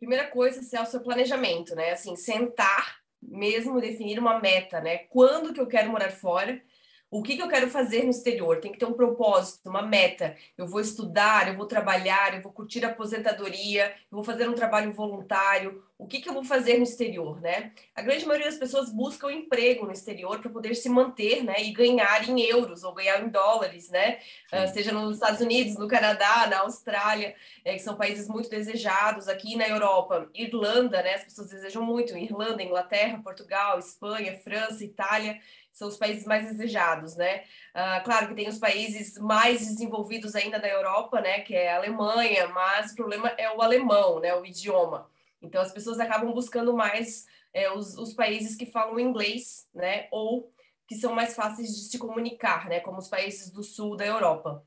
Primeira 0.00 0.26
coisa 0.26 0.76
é 0.76 0.82
o 0.82 0.86
seu 0.86 1.00
planejamento, 1.02 1.76
né? 1.76 1.92
Assim, 1.92 2.16
sentar 2.16 2.98
mesmo, 3.22 3.80
definir 3.80 4.18
uma 4.18 4.40
meta, 4.40 4.80
né? 4.80 4.98
Quando 5.10 5.54
que 5.54 5.60
eu 5.60 5.68
quero 5.68 5.90
morar 5.90 6.10
fora? 6.10 6.60
O 7.10 7.24
que, 7.24 7.34
que 7.34 7.42
eu 7.42 7.48
quero 7.48 7.68
fazer 7.68 8.04
no 8.04 8.10
exterior? 8.10 8.60
Tem 8.60 8.70
que 8.70 8.78
ter 8.78 8.84
um 8.84 8.92
propósito, 8.92 9.68
uma 9.68 9.82
meta. 9.82 10.36
Eu 10.56 10.64
vou 10.68 10.80
estudar, 10.80 11.48
eu 11.48 11.56
vou 11.56 11.66
trabalhar, 11.66 12.34
eu 12.34 12.40
vou 12.40 12.52
curtir 12.52 12.84
a 12.84 12.88
aposentadoria, 12.88 13.86
eu 13.86 14.16
vou 14.16 14.22
fazer 14.22 14.48
um 14.48 14.54
trabalho 14.54 14.92
voluntário. 14.92 15.82
O 15.98 16.06
que, 16.06 16.20
que 16.20 16.28
eu 16.28 16.32
vou 16.32 16.44
fazer 16.44 16.78
no 16.78 16.84
exterior, 16.84 17.40
né? 17.40 17.72
A 17.96 18.00
grande 18.00 18.24
maioria 18.24 18.48
das 18.48 18.58
pessoas 18.58 18.90
buscam 18.90 19.30
emprego 19.30 19.84
no 19.84 19.92
exterior 19.92 20.38
para 20.38 20.50
poder 20.50 20.74
se 20.76 20.88
manter, 20.88 21.42
né? 21.42 21.56
E 21.58 21.72
ganhar 21.72 22.26
em 22.28 22.40
euros 22.42 22.84
ou 22.84 22.94
ganhar 22.94 23.20
em 23.20 23.28
dólares, 23.28 23.90
né? 23.90 24.18
Uh, 24.52 24.72
seja 24.72 24.92
nos 24.92 25.14
Estados 25.14 25.40
Unidos, 25.40 25.76
no 25.76 25.88
Canadá, 25.88 26.46
na 26.46 26.60
Austrália, 26.60 27.34
é, 27.64 27.72
que 27.72 27.80
são 27.80 27.96
países 27.96 28.28
muito 28.28 28.48
desejados. 28.48 29.26
Aqui 29.26 29.56
na 29.56 29.68
Europa, 29.68 30.30
Irlanda, 30.32 31.02
né? 31.02 31.14
As 31.14 31.24
pessoas 31.24 31.50
desejam 31.50 31.82
muito. 31.82 32.16
Irlanda, 32.16 32.62
Inglaterra, 32.62 33.20
Portugal, 33.22 33.80
Espanha, 33.80 34.38
França, 34.38 34.84
Itália 34.84 35.40
são 35.72 35.88
os 35.88 35.96
países 35.96 36.24
mais 36.24 36.46
desejados, 36.46 37.16
né? 37.16 37.44
Uh, 37.74 38.04
claro 38.04 38.28
que 38.28 38.34
tem 38.34 38.48
os 38.48 38.58
países 38.58 39.16
mais 39.18 39.60
desenvolvidos 39.60 40.34
ainda 40.34 40.58
da 40.58 40.68
Europa, 40.68 41.20
né? 41.20 41.40
Que 41.40 41.54
é 41.54 41.72
a 41.72 41.76
Alemanha, 41.76 42.48
mas 42.48 42.92
o 42.92 42.96
problema 42.96 43.28
é 43.38 43.50
o 43.54 43.62
alemão, 43.62 44.20
né? 44.20 44.34
O 44.34 44.44
idioma. 44.44 45.10
Então 45.40 45.62
as 45.62 45.72
pessoas 45.72 46.00
acabam 46.00 46.32
buscando 46.32 46.72
mais 46.74 47.26
é, 47.52 47.70
os, 47.70 47.96
os 47.96 48.12
países 48.12 48.56
que 48.56 48.66
falam 48.66 48.98
inglês, 49.00 49.68
né? 49.74 50.08
Ou 50.10 50.52
que 50.86 50.96
são 50.96 51.14
mais 51.14 51.34
fáceis 51.34 51.68
de 51.68 51.84
se 51.84 51.98
comunicar, 51.98 52.68
né? 52.68 52.80
Como 52.80 52.98
os 52.98 53.08
países 53.08 53.50
do 53.50 53.62
sul 53.62 53.96
da 53.96 54.06
Europa, 54.06 54.64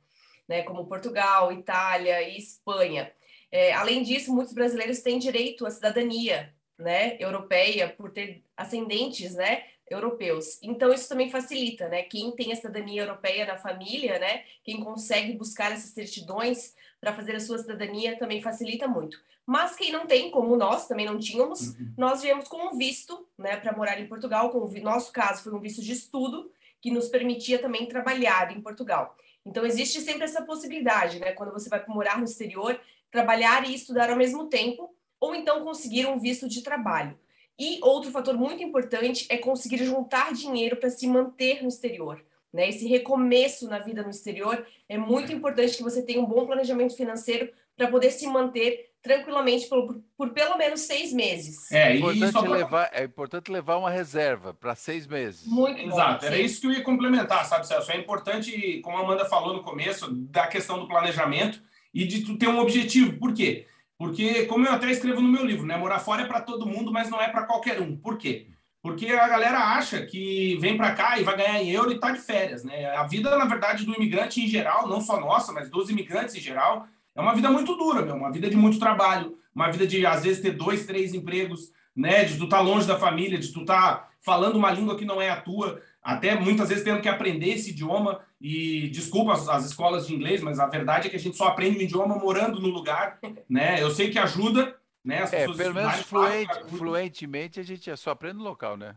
né? 0.48 0.64
Como 0.64 0.88
Portugal, 0.88 1.52
Itália 1.52 2.22
e 2.22 2.38
Espanha. 2.38 3.14
É, 3.52 3.72
além 3.74 4.02
disso, 4.02 4.34
muitos 4.34 4.52
brasileiros 4.52 5.02
têm 5.02 5.20
direito 5.20 5.64
à 5.64 5.70
cidadania, 5.70 6.52
né, 6.76 7.16
europeia 7.20 7.88
por 7.88 8.12
ter 8.12 8.44
ascendentes, 8.58 9.36
né, 9.36 9.64
europeus. 9.90 10.58
Então 10.62 10.94
isso 10.94 11.10
também 11.10 11.30
facilita, 11.30 11.88
né? 11.88 12.04
Quem 12.04 12.32
tem 12.32 12.52
a 12.52 12.56
cidadania 12.56 13.02
europeia 13.02 13.46
na 13.46 13.58
família, 13.58 14.20
né? 14.20 14.44
Quem 14.64 14.84
consegue 14.84 15.34
buscar 15.34 15.72
essas 15.72 15.92
certidões 15.92 16.74
para 17.00 17.14
fazer 17.14 17.36
a 17.36 17.40
sua 17.40 17.58
cidadania 17.58 18.18
também 18.18 18.42
facilita 18.42 18.88
muito. 18.88 19.20
Mas 19.46 19.76
quem 19.76 19.92
não 19.92 20.08
tem, 20.08 20.32
como 20.32 20.56
nós 20.56 20.88
também 20.88 21.06
não 21.06 21.20
tínhamos, 21.20 21.70
uhum. 21.70 21.94
nós 21.98 22.22
viemos 22.22 22.48
com 22.48 22.68
um 22.68 22.78
visto, 22.78 23.28
né, 23.38 23.58
para 23.58 23.76
morar 23.76 24.00
em 24.00 24.08
Portugal. 24.08 24.50
Com 24.50 24.60
o 24.60 24.82
nosso 24.82 25.12
caso 25.12 25.44
foi 25.44 25.54
um 25.54 25.60
visto 25.60 25.82
de 25.82 25.92
estudo 25.92 26.50
que 26.82 26.90
nos 26.90 27.10
permitia 27.10 27.60
também 27.60 27.86
trabalhar 27.86 28.56
em 28.56 28.62
Portugal. 28.62 29.18
Então 29.46 29.66
existe 29.66 30.00
sempre 30.00 30.24
essa 30.24 30.44
possibilidade, 30.44 31.20
né? 31.20 31.34
Quando 31.34 31.52
você 31.52 31.70
vai 31.70 31.84
morar 31.88 32.18
no 32.18 32.24
exterior, 32.24 32.80
trabalhar 33.12 33.68
e 33.70 33.76
estudar 33.76 34.10
ao 34.10 34.16
mesmo 34.16 34.48
tempo, 34.48 34.96
ou 35.20 35.36
então 35.36 35.64
conseguir 35.64 36.06
um 36.06 36.18
visto 36.18 36.48
de 36.48 36.62
trabalho. 36.62 37.18
E 37.60 37.80
outro 37.82 38.12
fator 38.12 38.36
muito 38.38 38.64
importante 38.64 39.26
é 39.30 39.38
conseguir 39.38 39.84
juntar 39.84 40.34
dinheiro 40.34 40.76
para 40.78 40.90
se 40.90 41.08
manter 41.08 41.62
no 41.62 41.70
exterior. 41.70 42.24
Né? 42.52 42.70
Esse 42.70 42.88
recomeço 42.88 43.68
na 43.68 43.80
vida 43.80 44.04
no 44.04 44.10
exterior 44.10 44.66
é 44.88 44.98
muito 44.98 45.32
importante 45.32 45.78
que 45.78 45.84
você 45.84 46.02
tenha 46.02 46.22
um 46.22 46.26
bom 46.26 46.46
planejamento 46.46 46.96
financeiro 46.96 47.52
para 47.76 47.88
poder 47.88 48.12
se 48.12 48.28
manter 48.28 48.92
tranquilamente 49.02 49.68
por, 49.68 50.02
por, 50.16 50.30
pelo 50.30 50.58
menos 50.58 50.82
seis 50.82 51.12
meses. 51.12 51.70
É, 51.72 51.92
é 51.92 51.96
importante 51.98 52.48
levar, 52.48 52.90
é 52.94 53.04
importante 53.04 53.52
levar 53.52 53.78
uma 53.78 53.90
reserva 53.90 54.54
para 54.54 54.76
seis 54.76 55.06
meses. 55.06 55.46
Muito 55.46 55.82
Exato, 55.82 56.22
bom, 56.22 56.28
era 56.28 56.38
isso 56.40 56.62
que 56.62 56.68
eu 56.68 56.72
ia 56.72 56.84
complementar, 56.84 57.46
sabe, 57.46 57.68
Celso? 57.68 57.92
É 57.92 57.98
importante, 57.98 58.80
como 58.82 58.98
a 58.98 59.02
Amanda 59.02 59.26
falou 59.26 59.54
no 59.54 59.62
começo, 59.62 60.10
da 60.10 60.48
questão 60.48 60.80
do 60.80 60.88
planejamento 60.88 61.62
e 61.94 62.06
de 62.06 62.24
tu 62.24 62.38
ter 62.38 62.48
um 62.48 62.60
objetivo. 62.60 63.20
Por 63.20 63.34
quê? 63.34 63.68
Porque, 63.98 64.46
como 64.46 64.66
eu 64.66 64.74
até 64.74 64.90
escrevo 64.92 65.22
no 65.22 65.30
meu 65.30 65.46
livro, 65.46 65.66
né? 65.66 65.78
Morar 65.78 66.00
fora 66.00 66.24
é 66.24 66.26
para 66.26 66.42
todo 66.42 66.66
mundo, 66.66 66.92
mas 66.92 67.10
não 67.10 67.22
é 67.22 67.30
para 67.30 67.44
qualquer 67.46 67.80
um. 67.82 67.96
Por 67.96 68.18
quê? 68.18 68.48
Porque 68.82 69.08
a 69.08 69.28
galera 69.28 69.60
acha 69.60 70.06
que 70.06 70.58
vem 70.60 70.76
para 70.76 70.94
cá 70.94 71.18
e 71.18 71.24
vai 71.24 71.38
ganhar 71.38 71.62
em 71.62 71.72
euro 71.72 71.92
e 71.92 72.00
tá 72.00 72.12
de 72.12 72.20
férias, 72.20 72.66
né? 72.66 72.94
A 72.96 73.04
vida, 73.04 73.38
na 73.38 73.46
verdade, 73.46 73.86
do 73.86 73.94
imigrante 73.94 74.42
em 74.42 74.48
geral, 74.48 74.90
não 74.90 75.00
só 75.00 75.20
nossa, 75.20 75.54
mas 75.54 75.70
dos 75.70 75.90
imigrantes 75.90 76.36
em 76.36 76.42
geral, 76.42 76.86
é 77.16 77.22
uma 77.22 77.34
vida 77.34 77.50
muito 77.50 77.76
dura, 77.76 78.02
meu, 78.02 78.16
uma 78.16 78.32
vida 78.32 78.50
de 78.50 78.58
muito 78.58 78.80
trabalho, 78.80 79.38
uma 79.56 79.72
vida 79.72 79.88
de, 79.88 80.06
às 80.06 80.24
vezes, 80.24 80.42
ter 80.42 80.52
dois, 80.52 80.86
três 80.86 81.14
empregos, 81.14 81.72
né? 81.96 82.26
De 82.26 82.38
tu 82.38 82.44
estar 82.44 82.58
tá 82.58 82.64
longe 82.64 82.86
da 82.86 83.00
família, 83.00 83.40
de 83.40 83.54
tu 83.54 83.62
estar 83.62 83.96
tá 83.96 84.10
falando 84.20 84.58
uma 84.58 84.72
língua 84.72 84.98
que 84.98 85.06
não 85.06 85.22
é 85.22 85.30
a 85.30 85.40
tua, 85.40 85.82
até 86.04 86.38
muitas 86.40 86.70
vezes 86.70 86.84
tendo 86.84 87.02
que 87.02 87.10
aprender 87.10 87.50
esse 87.50 87.72
idioma. 87.72 88.22
E 88.42 88.90
desculpa 88.90 89.34
as, 89.34 89.48
as 89.48 89.66
escolas 89.66 90.06
de 90.06 90.14
inglês, 90.14 90.42
mas 90.42 90.60
a 90.60 90.68
verdade 90.68 91.08
é 91.08 91.10
que 91.10 91.16
a 91.16 91.20
gente 91.20 91.38
só 91.38 91.48
aprende 91.48 91.78
o 91.78 91.82
idioma 91.82 92.18
morando 92.18 92.60
no 92.60 92.68
lugar, 92.68 93.20
né? 93.50 93.82
Eu 93.82 93.90
sei 93.90 94.10
que 94.10 94.20
ajuda, 94.20 94.76
né? 95.04 95.24
As 95.24 95.32
é, 95.32 95.46
pelo 95.46 95.74
menos 95.74 96.02
fluente, 96.02 96.64
fluentemente 96.68 97.60
a 97.60 97.64
gente 97.64 97.96
só 97.96 98.12
aprende 98.12 98.38
no 98.38 98.44
local, 98.44 98.76
né? 98.76 98.96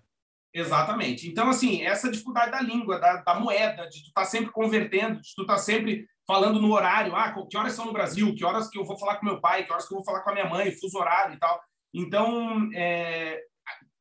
Exatamente. 0.53 1.29
Então, 1.29 1.51
assim, 1.51 1.83
essa 1.83 2.11
dificuldade 2.11 2.51
da 2.51 2.63
língua, 2.63 2.99
da, 2.99 3.17
da 3.19 3.35
moeda, 3.39 3.87
de 3.89 4.03
tu 4.03 4.09
estar 4.09 4.23
tá 4.23 4.25
sempre 4.25 4.51
convertendo, 4.51 5.21
de 5.21 5.35
tu 5.35 5.43
estar 5.43 5.57
tá 5.57 5.61
sempre 5.61 6.09
falando 6.27 6.61
no 6.61 6.73
horário, 6.73 7.15
ah, 7.15 7.33
que 7.49 7.57
horas 7.57 7.75
são 7.75 7.85
no 7.85 7.93
Brasil, 7.93 8.35
que 8.35 8.45
horas 8.45 8.69
que 8.69 8.79
eu 8.79 8.85
vou 8.85 8.99
falar 8.99 9.17
com 9.17 9.27
meu 9.27 9.41
pai, 9.41 9.65
que 9.65 9.73
horas 9.73 9.87
que 9.87 9.95
eu 9.95 9.99
vou 9.99 10.05
falar 10.05 10.21
com 10.21 10.31
a 10.31 10.33
minha 10.33 10.49
mãe, 10.49 10.73
fuso 10.73 10.99
horário 10.99 11.35
e 11.35 11.39
tal. 11.39 11.61
Então, 11.95 12.71
é, 12.75 13.41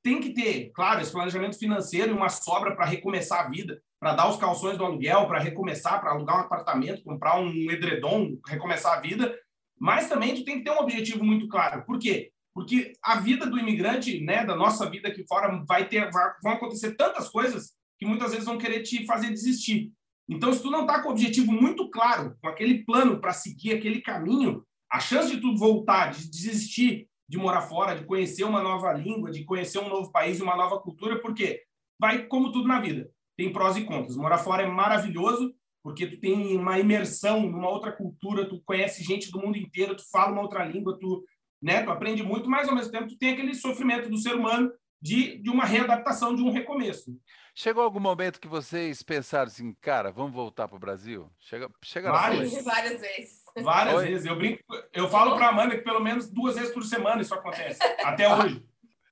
tem 0.06 0.22
que 0.22 0.36
ter, 0.36 0.70
claro, 0.72 1.02
esse 1.02 1.12
planejamento 1.12 1.58
financeiro 1.58 2.12
e 2.12 2.16
uma 2.16 2.30
sobra 2.30 2.76
para 2.76 2.86
recomeçar 2.86 3.44
a 3.44 3.50
vida, 3.50 3.82
para 4.00 4.14
dar 4.14 4.30
os 4.30 4.38
calções 4.38 4.78
do 4.78 4.86
aluguel, 4.86 5.26
para 5.26 5.40
recomeçar, 5.40 6.00
para 6.00 6.12
alugar 6.12 6.38
um 6.38 6.42
apartamento, 6.42 7.04
comprar 7.04 7.40
um 7.40 7.50
edredom, 7.72 8.38
recomeçar 8.48 9.00
a 9.00 9.02
vida. 9.02 9.36
Mas 9.80 10.08
também 10.08 10.36
tu 10.36 10.46
tem 10.46 10.60
que 10.60 10.64
ter 10.64 10.70
um 10.70 10.80
objetivo 10.80 11.26
muito 11.26 11.48
claro. 11.48 11.84
Por 11.88 11.98
quê? 11.98 12.32
Porque 12.54 12.94
a 13.02 13.16
vida 13.16 13.48
do 13.48 13.58
imigrante, 13.58 14.24
né, 14.24 14.46
da 14.46 14.56
nossa 14.56 14.88
vida 14.88 15.08
aqui 15.08 15.26
fora, 15.28 15.64
vai 15.68 15.90
ter, 15.90 16.12
vai, 16.12 16.34
vão 16.44 16.54
acontecer 16.54 16.96
tantas 16.96 17.28
coisas 17.28 17.74
que 17.98 18.06
muitas 18.06 18.30
vezes 18.30 18.46
vão 18.46 18.60
querer 18.60 18.84
te 18.84 19.08
fazer 19.08 19.30
desistir. 19.32 19.92
Então, 20.30 20.54
se 20.54 20.62
tu 20.62 20.70
não 20.70 20.82
está 20.82 21.02
com 21.02 21.10
o 21.10 21.14
objetivo 21.14 21.52
muito 21.52 21.90
claro, 21.90 22.38
com 22.40 22.48
aquele 22.48 22.86
plano 22.86 23.20
para 23.20 23.34
seguir 23.34 23.74
aquele 23.74 24.02
caminho, 24.02 24.64
a 24.92 25.00
chance 25.00 25.36
de 25.36 25.42
tu 25.42 25.58
voltar, 25.58 26.12
de 26.12 26.30
desistir 26.30 27.10
de 27.28 27.38
morar 27.38 27.62
fora, 27.62 27.96
de 27.96 28.06
conhecer 28.06 28.44
uma 28.44 28.62
nova 28.62 28.94
língua, 28.94 29.32
de 29.32 29.44
conhecer 29.44 29.80
um 29.80 29.90
novo 29.90 30.12
país 30.12 30.40
uma 30.40 30.56
nova 30.56 30.80
cultura, 30.80 31.20
porque 31.22 31.64
vai 32.00 32.26
como 32.28 32.52
tudo 32.52 32.68
na 32.68 32.80
vida, 32.80 33.10
tem 33.38 33.52
prós 33.52 33.76
e 33.78 33.84
contras. 33.84 34.16
Morar 34.16 34.38
fora 34.38 34.64
é 34.64 34.68
maravilhoso, 34.68 35.54
porque 35.84 36.08
tu 36.08 36.20
tem 36.20 36.58
uma 36.58 36.80
imersão 36.80 37.42
numa 37.42 37.70
outra 37.70 37.92
cultura, 37.92 38.48
tu 38.48 38.62
conhece 38.66 39.04
gente 39.04 39.32
do 39.32 39.40
mundo 39.40 39.58
inteiro, 39.58 39.96
tu 39.96 40.04
fala 40.12 40.32
uma 40.32 40.42
outra 40.42 40.66
língua, 40.66 40.98
tu 41.00 41.24
né? 41.62 41.82
Tu 41.82 41.90
aprende 41.90 42.22
muito, 42.22 42.48
mas 42.48 42.70
ao 42.70 42.76
mesmo 42.76 42.92
tempo 42.92 43.08
tu 43.08 43.18
tem 43.18 43.32
aquele 43.32 43.56
sofrimento 43.56 44.08
do 44.08 44.18
ser 44.18 44.36
humano 44.36 44.72
de, 45.02 45.38
de 45.42 45.50
uma 45.50 45.66
readaptação, 45.66 46.36
de 46.36 46.44
um 46.44 46.52
recomeço. 46.52 47.12
Chegou 47.58 47.82
algum 47.82 48.02
momento 48.02 48.42
que 48.42 48.50
vocês 48.50 49.02
pensaram 49.02 49.48
assim, 49.48 49.74
cara, 49.76 50.12
vamos 50.12 50.34
voltar 50.34 50.68
para 50.68 50.76
o 50.76 50.80
Brasil? 50.80 51.32
Chega, 51.40 51.70
chega 51.82 52.12
várias, 52.12 52.62
várias 52.66 53.00
vezes. 53.00 53.44
Várias 53.64 53.96
Oi? 53.96 54.06
vezes. 54.08 54.26
Eu 54.26 54.36
brinco, 54.36 54.62
eu 54.92 55.10
falo 55.10 55.38
para 55.38 55.48
Amanda 55.48 55.78
que 55.78 55.82
pelo 55.82 56.02
menos 56.02 56.30
duas 56.30 56.56
vezes 56.56 56.74
por 56.74 56.84
semana 56.84 57.22
isso 57.22 57.34
acontece, 57.34 57.80
até 58.04 58.28
hoje. 58.36 58.62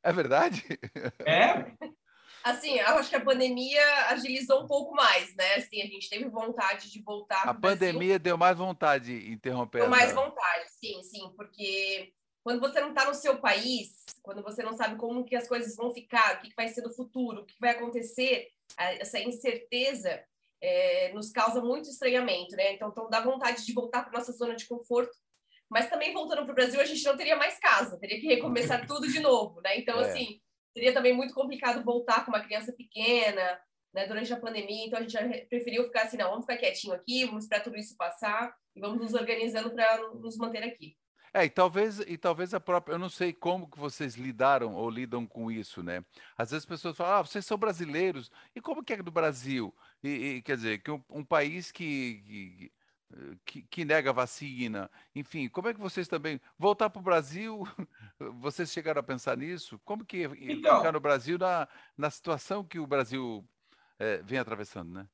É 0.04 0.12
verdade? 0.12 0.62
É. 1.26 1.72
Assim, 2.44 2.78
eu 2.78 2.98
acho 2.98 3.10
que 3.10 3.16
a 3.16 3.24
pandemia 3.24 3.82
agilizou 4.10 4.66
um 4.66 4.68
pouco 4.68 4.94
mais, 4.94 5.34
né? 5.38 5.56
Assim, 5.56 5.82
a 5.82 5.86
gente 5.86 6.10
teve 6.10 6.26
vontade 6.28 6.92
de 6.92 7.02
voltar. 7.02 7.48
A 7.48 7.54
pandemia 7.54 7.94
Brasil. 7.94 8.20
deu 8.20 8.38
mais 8.38 8.58
vontade 8.58 9.06
de 9.06 9.32
interromper. 9.32 9.80
Deu 9.80 9.90
mais 9.90 10.12
vontade, 10.12 10.66
sim, 10.82 11.02
sim, 11.02 11.32
porque 11.38 12.12
quando 12.44 12.60
você 12.60 12.82
não 12.82 12.90
está 12.90 13.06
no 13.06 13.14
seu 13.14 13.38
país, 13.38 14.04
quando 14.24 14.42
você 14.42 14.64
não 14.64 14.74
sabe 14.74 14.96
como 14.96 15.26
que 15.26 15.36
as 15.36 15.48
coisas 15.48 15.76
vão 15.76 15.94
ficar, 15.94 16.38
o 16.38 16.42
que 16.42 16.56
vai 16.56 16.70
ser 16.70 16.82
no 16.82 16.94
futuro, 16.94 17.42
o 17.42 17.46
que 17.46 17.60
vai 17.60 17.72
acontecer, 17.72 18.48
essa 18.78 19.20
incerteza 19.20 20.24
é, 20.62 21.12
nos 21.14 21.30
causa 21.30 21.62
muito 21.62 21.90
estranhamento, 21.90 22.56
né? 22.56 22.74
Então, 22.74 22.90
então 22.90 23.10
dá 23.10 23.20
vontade 23.20 23.66
de 23.66 23.74
voltar 23.74 24.04
para 24.04 24.18
nossa 24.18 24.32
zona 24.32 24.56
de 24.56 24.66
conforto, 24.66 25.12
mas 25.70 25.90
também 25.90 26.14
voltando 26.14 26.46
para 26.46 26.54
o 26.54 26.56
Brasil 26.56 26.80
a 26.80 26.86
gente 26.86 27.04
não 27.04 27.18
teria 27.18 27.36
mais 27.36 27.60
casa, 27.60 28.00
teria 28.00 28.20
que 28.20 28.28
recomeçar 28.28 28.86
tudo 28.88 29.08
de 29.08 29.20
novo, 29.20 29.60
né? 29.62 29.78
Então, 29.78 30.00
é. 30.00 30.10
assim, 30.10 30.40
seria 30.74 30.94
também 30.94 31.14
muito 31.14 31.34
complicado 31.34 31.84
voltar 31.84 32.24
com 32.24 32.32
uma 32.32 32.44
criança 32.44 32.72
pequena, 32.72 33.60
né, 33.94 34.08
durante 34.08 34.34
a 34.34 34.40
pandemia, 34.40 34.88
então 34.88 34.98
a 34.98 35.02
gente 35.04 35.12
já 35.12 35.22
preferiu 35.48 35.84
ficar 35.84 36.04
assim, 36.04 36.18
não, 36.18 36.32
vamos 36.32 36.46
ficar 36.46 36.58
quietinho 36.58 36.94
aqui, 36.94 37.26
vamos 37.26 37.44
esperar 37.44 37.64
tudo 37.64 37.78
isso 37.78 37.96
passar 37.96 38.56
e 38.76 38.80
vamos 38.80 39.00
nos 39.00 39.14
organizando 39.14 39.70
para 39.70 39.98
nos 40.14 40.36
manter 40.38 40.64
aqui. 40.64 40.98
É, 41.34 41.46
e 41.46 41.50
talvez, 41.50 42.00
e 42.00 42.16
talvez 42.16 42.54
a 42.54 42.60
própria, 42.60 42.94
eu 42.94 43.00
não 43.00 43.10
sei 43.10 43.34
como 43.34 43.68
que 43.68 43.80
vocês 43.80 44.16
lidaram 44.16 44.76
ou 44.76 44.88
lidam 44.88 45.26
com 45.26 45.50
isso, 45.52 45.82
né? 45.82 46.06
Às 46.38 46.52
vezes 46.52 46.64
as 46.64 46.70
pessoas 46.70 46.96
falam, 46.96 47.16
ah, 47.16 47.22
vocês 47.24 47.44
são 47.44 47.58
brasileiros, 47.58 48.32
e 48.56 48.62
como 48.62 48.84
que 48.84 48.94
é 48.94 48.98
do 48.98 49.10
Brasil? 49.10 49.74
E, 50.04 50.10
e 50.10 50.42
quer 50.44 50.58
dizer, 50.58 50.84
que 50.84 50.92
um, 50.92 51.04
um 51.10 51.26
país 51.26 51.72
que, 51.72 52.72
que, 53.44 53.62
que, 53.64 53.84
nega 53.84 54.14
vacina, 54.14 54.92
enfim, 55.16 55.50
como 55.50 55.70
é 55.70 55.74
que 55.74 55.80
vocês 55.80 56.08
também, 56.08 56.40
voltar 56.58 56.92
para 56.92 57.00
o 57.00 57.04
Brasil, 57.04 57.64
vocês 58.40 58.72
chegaram 58.72 59.00
a 59.00 59.04
pensar 59.04 59.36
nisso? 59.36 59.80
Como 59.84 60.06
que 60.06 60.26
então, 60.40 60.78
ficar 60.78 60.92
no 60.92 61.00
Brasil 61.00 61.40
na, 61.40 61.68
na 61.98 62.12
situação 62.12 62.64
que 62.64 62.78
o 62.78 62.86
Brasil 62.86 63.44
é, 63.98 64.18
vem 64.18 64.38
atravessando, 64.38 64.92
né? 64.94 65.08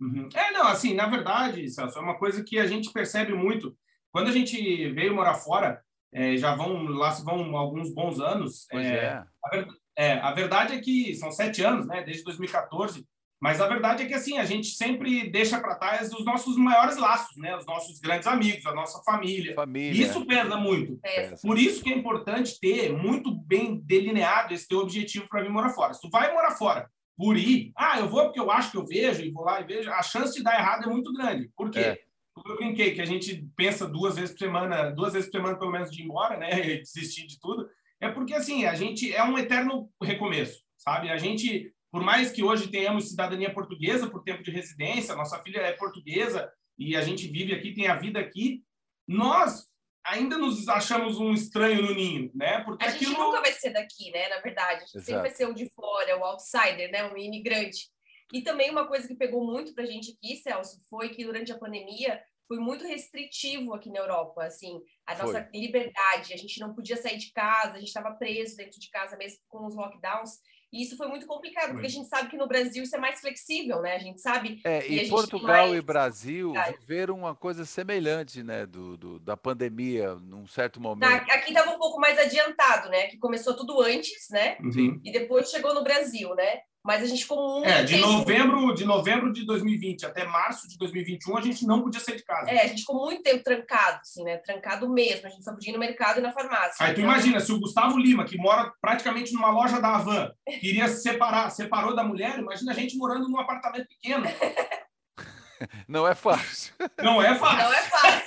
Uhum. 0.00 0.28
É, 0.34 0.50
não, 0.50 0.66
assim, 0.66 0.92
na 0.92 1.06
verdade, 1.06 1.70
Celso, 1.70 1.98
é 1.98 2.02
uma 2.02 2.18
coisa 2.18 2.42
que 2.42 2.58
a 2.58 2.66
gente 2.66 2.92
percebe 2.92 3.32
muito, 3.32 3.76
quando 4.16 4.28
a 4.28 4.32
gente 4.32 4.88
veio 4.92 5.14
morar 5.14 5.34
fora, 5.34 5.78
é, 6.10 6.38
já 6.38 6.56
vão 6.56 6.84
lá 6.84 7.12
se 7.12 7.22
vão 7.22 7.54
alguns 7.54 7.92
bons 7.92 8.18
anos. 8.18 8.66
Pois 8.70 8.86
é, 8.86 8.94
é. 8.94 9.10
A, 9.44 9.66
é, 9.94 10.12
a 10.14 10.32
verdade 10.32 10.72
é 10.72 10.80
que 10.80 11.14
são 11.16 11.30
sete 11.30 11.62
anos, 11.62 11.86
né, 11.86 12.02
desde 12.02 12.24
2014. 12.24 13.06
Mas 13.38 13.60
a 13.60 13.68
verdade 13.68 14.04
é 14.04 14.06
que 14.06 14.14
assim 14.14 14.38
a 14.38 14.46
gente 14.46 14.68
sempre 14.68 15.28
deixa 15.28 15.60
para 15.60 15.74
trás 15.74 16.10
os 16.14 16.24
nossos 16.24 16.56
maiores 16.56 16.96
laços, 16.96 17.36
né, 17.36 17.54
os 17.58 17.66
nossos 17.66 18.00
grandes 18.00 18.26
amigos, 18.26 18.64
a 18.64 18.72
nossa 18.72 19.02
família. 19.04 19.54
família. 19.54 20.06
Isso 20.06 20.24
pesa 20.24 20.56
muito. 20.56 20.98
Por 21.42 21.58
isso 21.58 21.84
que 21.84 21.92
é 21.92 21.94
importante 21.94 22.58
ter 22.58 22.94
muito 22.94 23.30
bem 23.30 23.78
delineado 23.84 24.54
esse 24.54 24.66
teu 24.66 24.78
objetivo 24.78 25.28
para 25.28 25.42
vir 25.42 25.50
morar 25.50 25.74
fora. 25.74 25.92
Se 25.92 26.00
tu 26.00 26.08
vai 26.08 26.32
morar 26.32 26.52
fora 26.52 26.88
por 27.18 27.36
ir, 27.36 27.70
ah, 27.76 28.00
eu 28.00 28.08
vou 28.08 28.22
porque 28.24 28.40
eu 28.40 28.50
acho 28.50 28.70
que 28.70 28.78
eu 28.78 28.86
vejo 28.86 29.22
e 29.22 29.30
vou 29.30 29.44
lá 29.44 29.60
e 29.60 29.64
vejo, 29.64 29.90
a 29.90 30.02
chance 30.02 30.34
de 30.34 30.42
dar 30.42 30.58
errado 30.58 30.84
é 30.84 30.90
muito 30.90 31.12
grande. 31.12 31.50
Por 31.54 31.70
quê? 31.70 31.80
É 31.80 32.05
eu 32.44 32.56
brinquei 32.56 32.94
que 32.94 33.00
a 33.00 33.06
gente 33.06 33.48
pensa 33.56 33.88
duas 33.88 34.16
vezes 34.16 34.32
por 34.32 34.38
semana, 34.38 34.90
duas 34.90 35.12
vezes 35.12 35.30
por 35.30 35.38
semana 35.38 35.58
pelo 35.58 35.70
menos 35.70 35.90
de 35.90 36.02
ir 36.02 36.04
embora, 36.04 36.36
né, 36.36 36.50
e 36.66 36.78
desistir 36.80 37.26
de 37.26 37.38
tudo, 37.40 37.68
é 38.00 38.08
porque 38.08 38.34
assim, 38.34 38.66
a 38.66 38.74
gente 38.74 39.12
é 39.14 39.22
um 39.22 39.38
eterno 39.38 39.90
recomeço, 40.02 40.62
sabe? 40.76 41.10
A 41.10 41.16
gente, 41.16 41.72
por 41.90 42.02
mais 42.02 42.30
que 42.30 42.42
hoje 42.42 42.68
tenhamos 42.68 43.08
cidadania 43.08 43.52
portuguesa 43.52 44.08
por 44.08 44.22
tempo 44.22 44.42
de 44.42 44.50
residência, 44.50 45.16
nossa 45.16 45.42
filha 45.42 45.60
é 45.60 45.72
portuguesa 45.72 46.52
e 46.78 46.94
a 46.94 47.00
gente 47.00 47.26
vive 47.26 47.54
aqui, 47.54 47.72
tem 47.72 47.86
a 47.86 47.96
vida 47.96 48.20
aqui, 48.20 48.62
nós 49.08 49.64
ainda 50.04 50.36
nos 50.36 50.68
achamos 50.68 51.18
um 51.18 51.32
estranho 51.32 51.82
no 51.82 51.94
ninho, 51.94 52.30
né? 52.34 52.60
Porque 52.60 52.84
a 52.84 52.90
gente 52.90 53.06
nunca 53.06 53.40
vai 53.40 53.52
ser 53.52 53.70
daqui, 53.70 54.10
né? 54.10 54.28
Na 54.28 54.40
verdade, 54.40 54.76
a 54.76 54.86
gente 54.86 54.96
Exato. 54.96 55.04
sempre 55.04 55.22
vai 55.22 55.30
ser 55.30 55.46
o 55.46 55.54
de 55.54 55.68
fora, 55.70 56.18
o 56.18 56.24
outsider, 56.24 56.90
né? 56.90 57.10
Um 57.10 57.16
imigrante. 57.16 57.90
E 58.32 58.42
também 58.42 58.70
uma 58.70 58.86
coisa 58.86 59.06
que 59.06 59.14
pegou 59.14 59.44
muito 59.44 59.74
para 59.74 59.84
a 59.84 59.86
gente 59.86 60.12
aqui, 60.12 60.36
Celso, 60.36 60.80
foi 60.88 61.10
que 61.10 61.24
durante 61.24 61.52
a 61.52 61.58
pandemia 61.58 62.20
foi 62.48 62.58
muito 62.58 62.86
restritivo 62.86 63.74
aqui 63.74 63.90
na 63.90 63.98
Europa, 63.98 64.44
assim, 64.44 64.80
a 65.04 65.16
nossa 65.16 65.42
foi. 65.42 65.60
liberdade, 65.60 66.32
a 66.32 66.36
gente 66.36 66.60
não 66.60 66.74
podia 66.74 66.96
sair 66.96 67.18
de 67.18 67.32
casa, 67.32 67.72
a 67.72 67.78
gente 67.78 67.88
estava 67.88 68.12
preso 68.12 68.56
dentro 68.56 68.78
de 68.78 68.88
casa 68.90 69.16
mesmo 69.16 69.40
com 69.48 69.66
os 69.66 69.74
lockdowns. 69.74 70.38
E 70.72 70.82
isso 70.82 70.96
foi 70.96 71.06
muito 71.06 71.26
complicado, 71.26 71.72
porque 71.72 71.86
a 71.86 71.90
gente 71.90 72.08
sabe 72.08 72.28
que 72.28 72.36
no 72.36 72.48
Brasil 72.48 72.82
isso 72.82 72.94
é 72.94 72.98
mais 72.98 73.20
flexível, 73.20 73.80
né? 73.80 73.94
A 73.94 73.98
gente 74.00 74.20
sabe. 74.20 74.60
É, 74.64 74.84
e, 74.86 75.08
Portugal 75.08 75.68
mais... 75.68 75.78
e 75.78 75.80
Brasil 75.80 76.52
viveram 76.80 77.16
uma 77.16 77.36
coisa 77.36 77.64
semelhante, 77.64 78.42
né? 78.42 78.66
Do, 78.66 78.96
do, 78.96 79.18
da 79.20 79.36
pandemia, 79.36 80.16
num 80.16 80.46
certo 80.46 80.80
momento. 80.80 81.30
Aqui 81.30 81.50
estava 81.50 81.70
um 81.70 81.78
pouco 81.78 82.00
mais 82.00 82.18
adiantado, 82.18 82.90
né? 82.90 83.06
Que 83.06 83.16
começou 83.16 83.56
tudo 83.56 83.80
antes, 83.80 84.28
né? 84.28 84.58
Uhum. 84.60 85.00
E 85.04 85.12
depois 85.12 85.50
chegou 85.50 85.72
no 85.72 85.84
Brasil, 85.84 86.34
né? 86.34 86.60
Mas 86.86 87.02
a 87.02 87.06
gente 87.06 87.22
ficou 87.22 87.54
muito. 87.54 87.68
É, 87.68 87.82
de 87.82 87.96
novembro, 87.96 88.72
de 88.72 88.84
novembro 88.84 89.32
de 89.32 89.44
2020 89.44 90.06
até 90.06 90.24
março 90.24 90.68
de 90.68 90.78
2021, 90.78 91.36
a 91.36 91.40
gente 91.40 91.66
não 91.66 91.82
podia 91.82 92.00
sair 92.00 92.16
de 92.16 92.24
casa. 92.24 92.48
É, 92.48 92.62
a 92.62 92.66
gente 92.68 92.80
ficou 92.80 93.04
muito 93.04 93.22
tempo 93.22 93.42
trancado, 93.42 93.98
assim, 94.00 94.22
né? 94.22 94.36
Trancado 94.36 94.88
mesmo. 94.88 95.26
A 95.26 95.30
gente 95.30 95.42
só 95.42 95.52
podia 95.52 95.70
ir 95.70 95.72
no 95.72 95.80
mercado 95.80 96.18
e 96.20 96.22
na 96.22 96.32
farmácia. 96.32 96.86
Aí 96.86 96.94
tu 96.94 97.00
então... 97.00 97.10
imagina, 97.10 97.40
se 97.40 97.50
o 97.50 97.58
Gustavo 97.58 97.98
Lima, 97.98 98.24
que 98.24 98.38
mora 98.38 98.72
praticamente 98.80 99.34
numa 99.34 99.50
loja 99.50 99.80
da 99.80 99.96
Havan, 99.96 100.32
queria 100.60 100.86
se 100.86 101.02
separar, 101.02 101.50
separou 101.50 101.94
da 101.94 102.04
mulher, 102.04 102.38
imagina 102.38 102.70
a 102.70 102.74
gente 102.74 102.96
morando 102.96 103.28
num 103.28 103.40
apartamento 103.40 103.88
pequeno. 103.88 104.24
Não 105.88 106.06
é 106.06 106.14
fácil. 106.14 106.74
Não 107.02 107.22
é 107.22 107.34
fácil. 107.34 107.64
Não 107.64 107.72
é 107.72 107.82
fácil. 107.82 108.25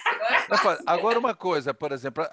Agora, 0.86 1.20
uma 1.20 1.36
coisa, 1.36 1.74
por 1.74 1.92
exemplo, 1.92 2.26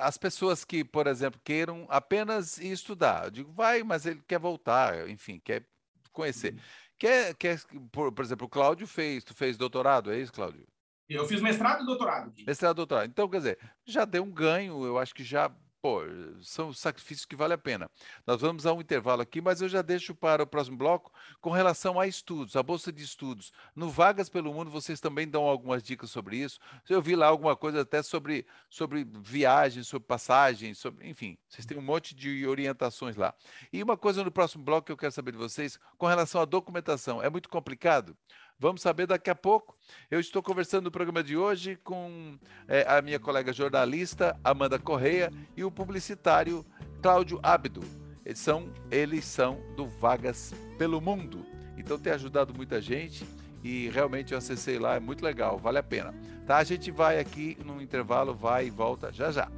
as 0.00 0.16
pessoas 0.18 0.64
que, 0.64 0.84
por 0.84 1.06
exemplo, 1.06 1.40
queiram 1.42 1.86
apenas 1.88 2.58
ir 2.58 2.72
estudar, 2.72 3.24
eu 3.24 3.30
digo, 3.30 3.52
vai, 3.52 3.82
mas 3.82 4.06
ele 4.06 4.22
quer 4.26 4.38
voltar, 4.38 5.08
enfim, 5.08 5.40
quer 5.42 5.66
conhecer. 6.12 6.54
Uhum. 6.54 6.60
Quer, 6.98 7.34
quer 7.34 7.60
por, 7.90 8.12
por 8.12 8.24
exemplo, 8.24 8.46
o 8.46 8.50
Cláudio 8.50 8.86
fez, 8.86 9.24
tu 9.24 9.34
fez 9.34 9.56
doutorado, 9.56 10.12
é 10.12 10.18
isso, 10.18 10.32
Cláudio? 10.32 10.66
Eu 11.08 11.26
fiz 11.26 11.40
mestrado 11.40 11.82
e 11.82 11.86
doutorado. 11.86 12.32
Mestrado 12.46 12.74
e 12.74 12.76
doutorado. 12.76 13.06
Então, 13.06 13.28
quer 13.28 13.38
dizer, 13.38 13.58
já 13.84 14.04
deu 14.04 14.22
um 14.22 14.30
ganho, 14.30 14.84
eu 14.86 14.98
acho 14.98 15.14
que 15.14 15.22
já 15.22 15.50
pô, 15.84 16.00
são 16.40 16.72
sacrifícios 16.72 17.26
que 17.26 17.36
valem 17.36 17.56
a 17.56 17.58
pena. 17.58 17.90
Nós 18.26 18.40
vamos 18.40 18.64
a 18.64 18.72
um 18.72 18.80
intervalo 18.80 19.20
aqui, 19.20 19.42
mas 19.42 19.60
eu 19.60 19.68
já 19.68 19.82
deixo 19.82 20.14
para 20.14 20.42
o 20.42 20.46
próximo 20.46 20.78
bloco 20.78 21.12
com 21.42 21.50
relação 21.50 22.00
a 22.00 22.06
estudos, 22.06 22.56
a 22.56 22.62
bolsa 22.62 22.90
de 22.90 23.04
estudos. 23.04 23.52
No 23.76 23.90
Vagas 23.90 24.30
pelo 24.30 24.54
Mundo, 24.54 24.70
vocês 24.70 24.98
também 24.98 25.28
dão 25.28 25.42
algumas 25.42 25.82
dicas 25.82 26.08
sobre 26.08 26.38
isso. 26.38 26.58
Eu 26.88 27.02
vi 27.02 27.14
lá 27.14 27.26
alguma 27.26 27.54
coisa 27.54 27.82
até 27.82 28.02
sobre, 28.02 28.46
sobre 28.70 29.04
viagens, 29.04 29.86
sobre 29.86 30.08
passagens, 30.08 30.78
sobre, 30.78 31.06
enfim, 31.06 31.36
vocês 31.46 31.66
têm 31.66 31.76
um 31.76 31.82
monte 31.82 32.14
de 32.14 32.46
orientações 32.46 33.14
lá. 33.14 33.34
E 33.70 33.82
uma 33.82 33.98
coisa 33.98 34.24
no 34.24 34.30
próximo 34.30 34.64
bloco 34.64 34.86
que 34.86 34.92
eu 34.92 34.96
quero 34.96 35.12
saber 35.12 35.32
de 35.32 35.38
vocês, 35.38 35.78
com 35.98 36.06
relação 36.06 36.40
à 36.40 36.46
documentação. 36.46 37.22
É 37.22 37.28
muito 37.28 37.50
complicado? 37.50 38.16
Vamos 38.58 38.82
saber 38.82 39.06
daqui 39.06 39.30
a 39.30 39.34
pouco. 39.34 39.76
Eu 40.10 40.20
estou 40.20 40.42
conversando 40.42 40.84
no 40.84 40.90
programa 40.90 41.22
de 41.22 41.36
hoje 41.36 41.76
com 41.82 42.38
é, 42.68 42.84
a 42.88 43.02
minha 43.02 43.18
colega 43.18 43.52
jornalista 43.52 44.38
Amanda 44.44 44.78
Correia 44.78 45.32
e 45.56 45.64
o 45.64 45.70
publicitário 45.70 46.64
Cláudio 47.02 47.40
Abdo. 47.42 47.82
Eles 48.24 48.38
são, 48.38 48.72
eles 48.90 49.24
são 49.24 49.60
do 49.76 49.86
Vagas 49.86 50.54
pelo 50.78 51.00
Mundo. 51.00 51.44
Então 51.76 51.98
tem 51.98 52.12
ajudado 52.12 52.54
muita 52.54 52.80
gente 52.80 53.26
e 53.62 53.88
realmente 53.90 54.32
eu 54.32 54.38
acessei 54.38 54.78
lá, 54.78 54.94
é 54.94 55.00
muito 55.00 55.24
legal, 55.24 55.58
vale 55.58 55.78
a 55.78 55.82
pena. 55.82 56.14
Tá? 56.46 56.58
A 56.58 56.64
gente 56.64 56.90
vai 56.90 57.18
aqui 57.18 57.58
no 57.64 57.82
intervalo, 57.82 58.34
vai 58.34 58.66
e 58.66 58.70
volta 58.70 59.12
já 59.12 59.30
já. 59.32 59.48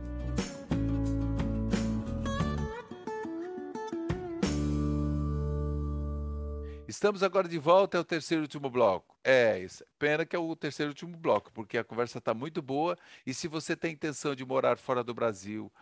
Estamos 6.88 7.24
agora 7.24 7.48
de 7.48 7.58
volta 7.58 7.98
ao 7.98 8.04
terceiro 8.04 8.44
e 8.44 8.44
último 8.44 8.70
bloco. 8.70 9.18
É, 9.24 9.58
isso. 9.58 9.84
pena 9.98 10.24
que 10.24 10.36
é 10.36 10.38
o 10.38 10.54
terceiro 10.54 10.90
e 10.90 10.92
último 10.92 11.16
bloco, 11.16 11.50
porque 11.52 11.76
a 11.76 11.82
conversa 11.82 12.18
está 12.18 12.32
muito 12.32 12.62
boa. 12.62 12.96
E 13.26 13.34
se 13.34 13.48
você 13.48 13.74
tem 13.74 13.92
intenção 13.92 14.36
de 14.36 14.44
morar 14.44 14.78
fora 14.78 15.02
do 15.02 15.12
Brasil, 15.12 15.72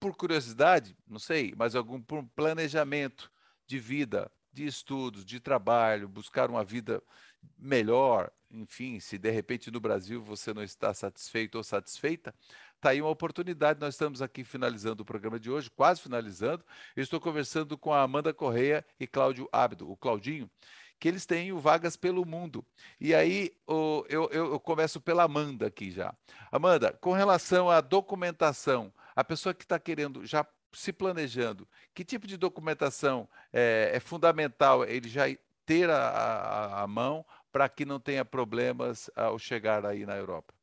por 0.00 0.16
curiosidade, 0.16 0.96
não 1.06 1.18
sei, 1.18 1.52
mas 1.54 1.74
algum 1.74 2.00
por 2.00 2.24
planejamento 2.34 3.30
de 3.66 3.78
vida, 3.78 4.30
de 4.50 4.64
estudos, 4.64 5.22
de 5.22 5.38
trabalho, 5.38 6.08
buscar 6.08 6.48
uma 6.48 6.64
vida 6.64 7.02
melhor, 7.58 8.30
enfim, 8.50 9.00
se 9.00 9.18
de 9.18 9.30
repente 9.30 9.70
no 9.70 9.80
Brasil 9.80 10.22
você 10.22 10.52
não 10.52 10.62
está 10.62 10.92
satisfeito 10.92 11.56
ou 11.56 11.64
satisfeita, 11.64 12.34
Está 12.82 12.90
aí 12.90 13.00
uma 13.00 13.10
oportunidade. 13.10 13.78
Nós 13.78 13.94
estamos 13.94 14.20
aqui 14.20 14.42
finalizando 14.42 15.04
o 15.04 15.06
programa 15.06 15.38
de 15.38 15.48
hoje, 15.48 15.70
quase 15.70 16.00
finalizando. 16.00 16.64
Eu 16.96 17.04
estou 17.04 17.20
conversando 17.20 17.78
com 17.78 17.92
a 17.92 18.02
Amanda 18.02 18.34
Correia 18.34 18.84
e 18.98 19.06
Cláudio 19.06 19.48
Ábido, 19.52 19.88
o 19.88 19.96
Claudinho, 19.96 20.50
que 20.98 21.06
eles 21.06 21.24
têm 21.24 21.52
Vagas 21.52 21.94
pelo 21.94 22.26
Mundo. 22.26 22.66
E 23.00 23.14
aí 23.14 23.52
eu, 23.68 24.04
eu, 24.08 24.28
eu 24.32 24.58
começo 24.58 25.00
pela 25.00 25.22
Amanda 25.22 25.68
aqui 25.68 25.92
já. 25.92 26.12
Amanda, 26.50 26.92
com 27.00 27.12
relação 27.12 27.70
à 27.70 27.80
documentação, 27.80 28.92
a 29.14 29.22
pessoa 29.22 29.54
que 29.54 29.62
está 29.62 29.78
querendo 29.78 30.26
já 30.26 30.44
se 30.72 30.92
planejando, 30.92 31.68
que 31.94 32.04
tipo 32.04 32.26
de 32.26 32.36
documentação 32.36 33.28
é, 33.52 33.92
é 33.94 34.00
fundamental 34.00 34.84
ele 34.84 35.08
já 35.08 35.26
ter 35.66 35.90
a, 35.90 36.08
a, 36.08 36.82
a 36.82 36.86
mão 36.86 37.24
para 37.50 37.68
que 37.68 37.84
não 37.84 38.00
tenha 38.00 38.24
problemas 38.24 39.10
ao 39.14 39.38
chegar 39.38 39.84
aí 39.84 40.06
na 40.06 40.16
Europa? 40.16 40.54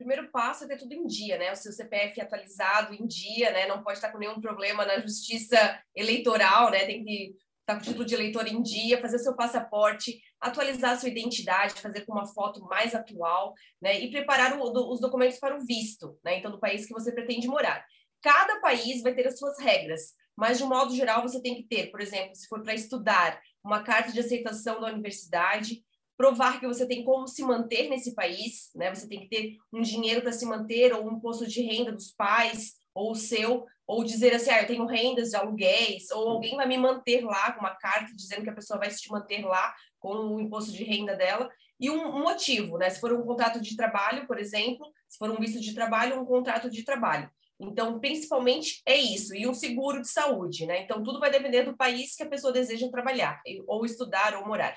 primeiro 0.00 0.30
passo 0.30 0.64
é 0.64 0.66
ter 0.66 0.78
tudo 0.78 0.94
em 0.94 1.06
dia, 1.06 1.36
né? 1.36 1.52
O 1.52 1.56
seu 1.56 1.72
CPF 1.72 2.18
atualizado 2.22 2.94
em 2.94 3.06
dia, 3.06 3.52
né? 3.52 3.66
Não 3.66 3.82
pode 3.82 3.98
estar 3.98 4.10
com 4.10 4.16
nenhum 4.16 4.40
problema 4.40 4.86
na 4.86 4.98
justiça 4.98 5.78
eleitoral, 5.94 6.70
né? 6.70 6.86
Tem 6.86 7.04
que 7.04 7.36
estar 7.60 7.74
com 7.74 7.80
o 7.80 7.84
título 7.84 8.06
de 8.06 8.14
eleitor 8.14 8.46
em 8.48 8.62
dia, 8.62 9.00
fazer 9.00 9.18
seu 9.18 9.36
passaporte, 9.36 10.18
atualizar 10.40 10.98
sua 10.98 11.10
identidade, 11.10 11.74
fazer 11.82 12.06
com 12.06 12.12
uma 12.12 12.26
foto 12.26 12.64
mais 12.64 12.94
atual, 12.94 13.52
né? 13.80 14.00
E 14.00 14.10
preparar 14.10 14.58
o, 14.58 14.90
os 14.90 15.00
documentos 15.00 15.38
para 15.38 15.54
o 15.54 15.66
visto, 15.66 16.18
né? 16.24 16.38
Então, 16.38 16.50
do 16.50 16.58
país 16.58 16.86
que 16.86 16.94
você 16.94 17.12
pretende 17.12 17.46
morar. 17.46 17.84
Cada 18.22 18.58
país 18.60 19.02
vai 19.02 19.14
ter 19.14 19.26
as 19.26 19.38
suas 19.38 19.58
regras, 19.60 20.14
mas 20.34 20.56
de 20.56 20.64
um 20.64 20.68
modo 20.68 20.94
geral 20.96 21.20
você 21.20 21.42
tem 21.42 21.56
que 21.56 21.64
ter, 21.64 21.90
por 21.90 22.00
exemplo, 22.00 22.34
se 22.34 22.48
for 22.48 22.62
para 22.62 22.72
estudar, 22.72 23.38
uma 23.62 23.82
carta 23.82 24.12
de 24.12 24.20
aceitação 24.20 24.80
da 24.80 24.88
universidade, 24.88 25.84
provar 26.16 26.60
que 26.60 26.66
você 26.66 26.86
tem 26.86 27.04
como 27.04 27.26
se 27.26 27.42
manter 27.42 27.88
nesse 27.88 28.14
país, 28.14 28.70
né? 28.74 28.94
Você 28.94 29.08
tem 29.08 29.20
que 29.20 29.28
ter 29.28 29.56
um 29.72 29.80
dinheiro 29.80 30.20
para 30.20 30.32
se 30.32 30.44
manter 30.44 30.92
ou 30.92 31.06
um 31.06 31.16
imposto 31.16 31.46
de 31.46 31.62
renda 31.62 31.92
dos 31.92 32.10
pais 32.10 32.74
ou 32.94 33.12
o 33.12 33.14
seu, 33.14 33.66
ou 33.86 34.04
dizer 34.04 34.34
assim, 34.34 34.50
ah, 34.50 34.60
eu 34.60 34.66
tenho 34.66 34.84
rendas 34.84 35.30
de 35.30 35.36
aluguéis, 35.36 36.10
ou 36.10 36.28
alguém 36.28 36.56
vai 36.56 36.66
me 36.66 36.76
manter 36.76 37.24
lá 37.24 37.52
com 37.52 37.60
uma 37.60 37.74
carta 37.74 38.14
dizendo 38.14 38.42
que 38.42 38.50
a 38.50 38.54
pessoa 38.54 38.78
vai 38.78 38.90
se 38.90 39.10
manter 39.10 39.44
lá 39.44 39.74
com 39.98 40.14
o 40.14 40.40
imposto 40.40 40.72
de 40.72 40.84
renda 40.84 41.16
dela 41.16 41.50
e 41.78 41.90
um 41.90 42.22
motivo, 42.22 42.76
né? 42.76 42.90
Se 42.90 43.00
for 43.00 43.12
um 43.12 43.22
contrato 43.22 43.60
de 43.60 43.74
trabalho, 43.74 44.26
por 44.26 44.38
exemplo, 44.38 44.86
se 45.08 45.16
for 45.16 45.30
um 45.30 45.40
visto 45.40 45.60
de 45.60 45.74
trabalho, 45.74 46.20
um 46.20 46.26
contrato 46.26 46.70
de 46.70 46.84
trabalho. 46.84 47.30
Então, 47.60 48.00
principalmente 48.00 48.80
é 48.86 48.96
isso, 48.96 49.34
e 49.34 49.46
um 49.46 49.54
seguro 49.54 50.00
de 50.00 50.08
saúde, 50.08 50.66
né? 50.66 50.82
Então, 50.82 51.02
tudo 51.02 51.20
vai 51.20 51.30
depender 51.30 51.62
do 51.62 51.76
país 51.76 52.16
que 52.16 52.22
a 52.22 52.28
pessoa 52.28 52.52
deseja 52.52 52.90
trabalhar, 52.90 53.42
ou 53.66 53.84
estudar 53.84 54.34
ou 54.34 54.46
morar. 54.46 54.76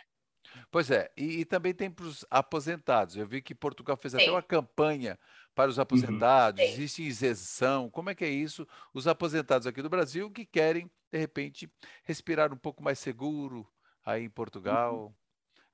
Pois 0.70 0.92
é, 0.92 1.10
e, 1.18 1.40
e 1.40 1.46
também 1.46 1.74
tem 1.74 1.90
para 1.90 2.06
os 2.06 2.26
aposentados. 2.30 3.16
Eu 3.16 3.26
vi 3.26 3.42
que 3.42 3.56
Portugal 3.56 3.96
fez 3.96 4.14
até 4.14 4.30
uma 4.30 4.44
campanha 4.44 5.18
para 5.56 5.70
os 5.70 5.78
uhum. 5.78 5.84
aposentados, 5.84 6.62
Sim. 6.62 6.72
existe 6.72 7.04
isenção. 7.04 7.90
Como 7.90 8.10
é 8.10 8.16
que 8.16 8.26
é 8.26 8.30
isso? 8.30 8.68
Os 8.94 9.08
aposentados 9.08 9.68
aqui 9.68 9.82
do 9.82 9.90
Brasil 9.90 10.30
que 10.30 10.46
querem, 10.46 10.90
de 11.12 11.18
repente, 11.18 11.72
respirar 12.04 12.54
um 12.54 12.58
pouco 12.58 12.84
mais 12.84 13.00
seguro 13.00 13.68
aí 14.06 14.24
em 14.24 14.30
Portugal. 14.30 15.16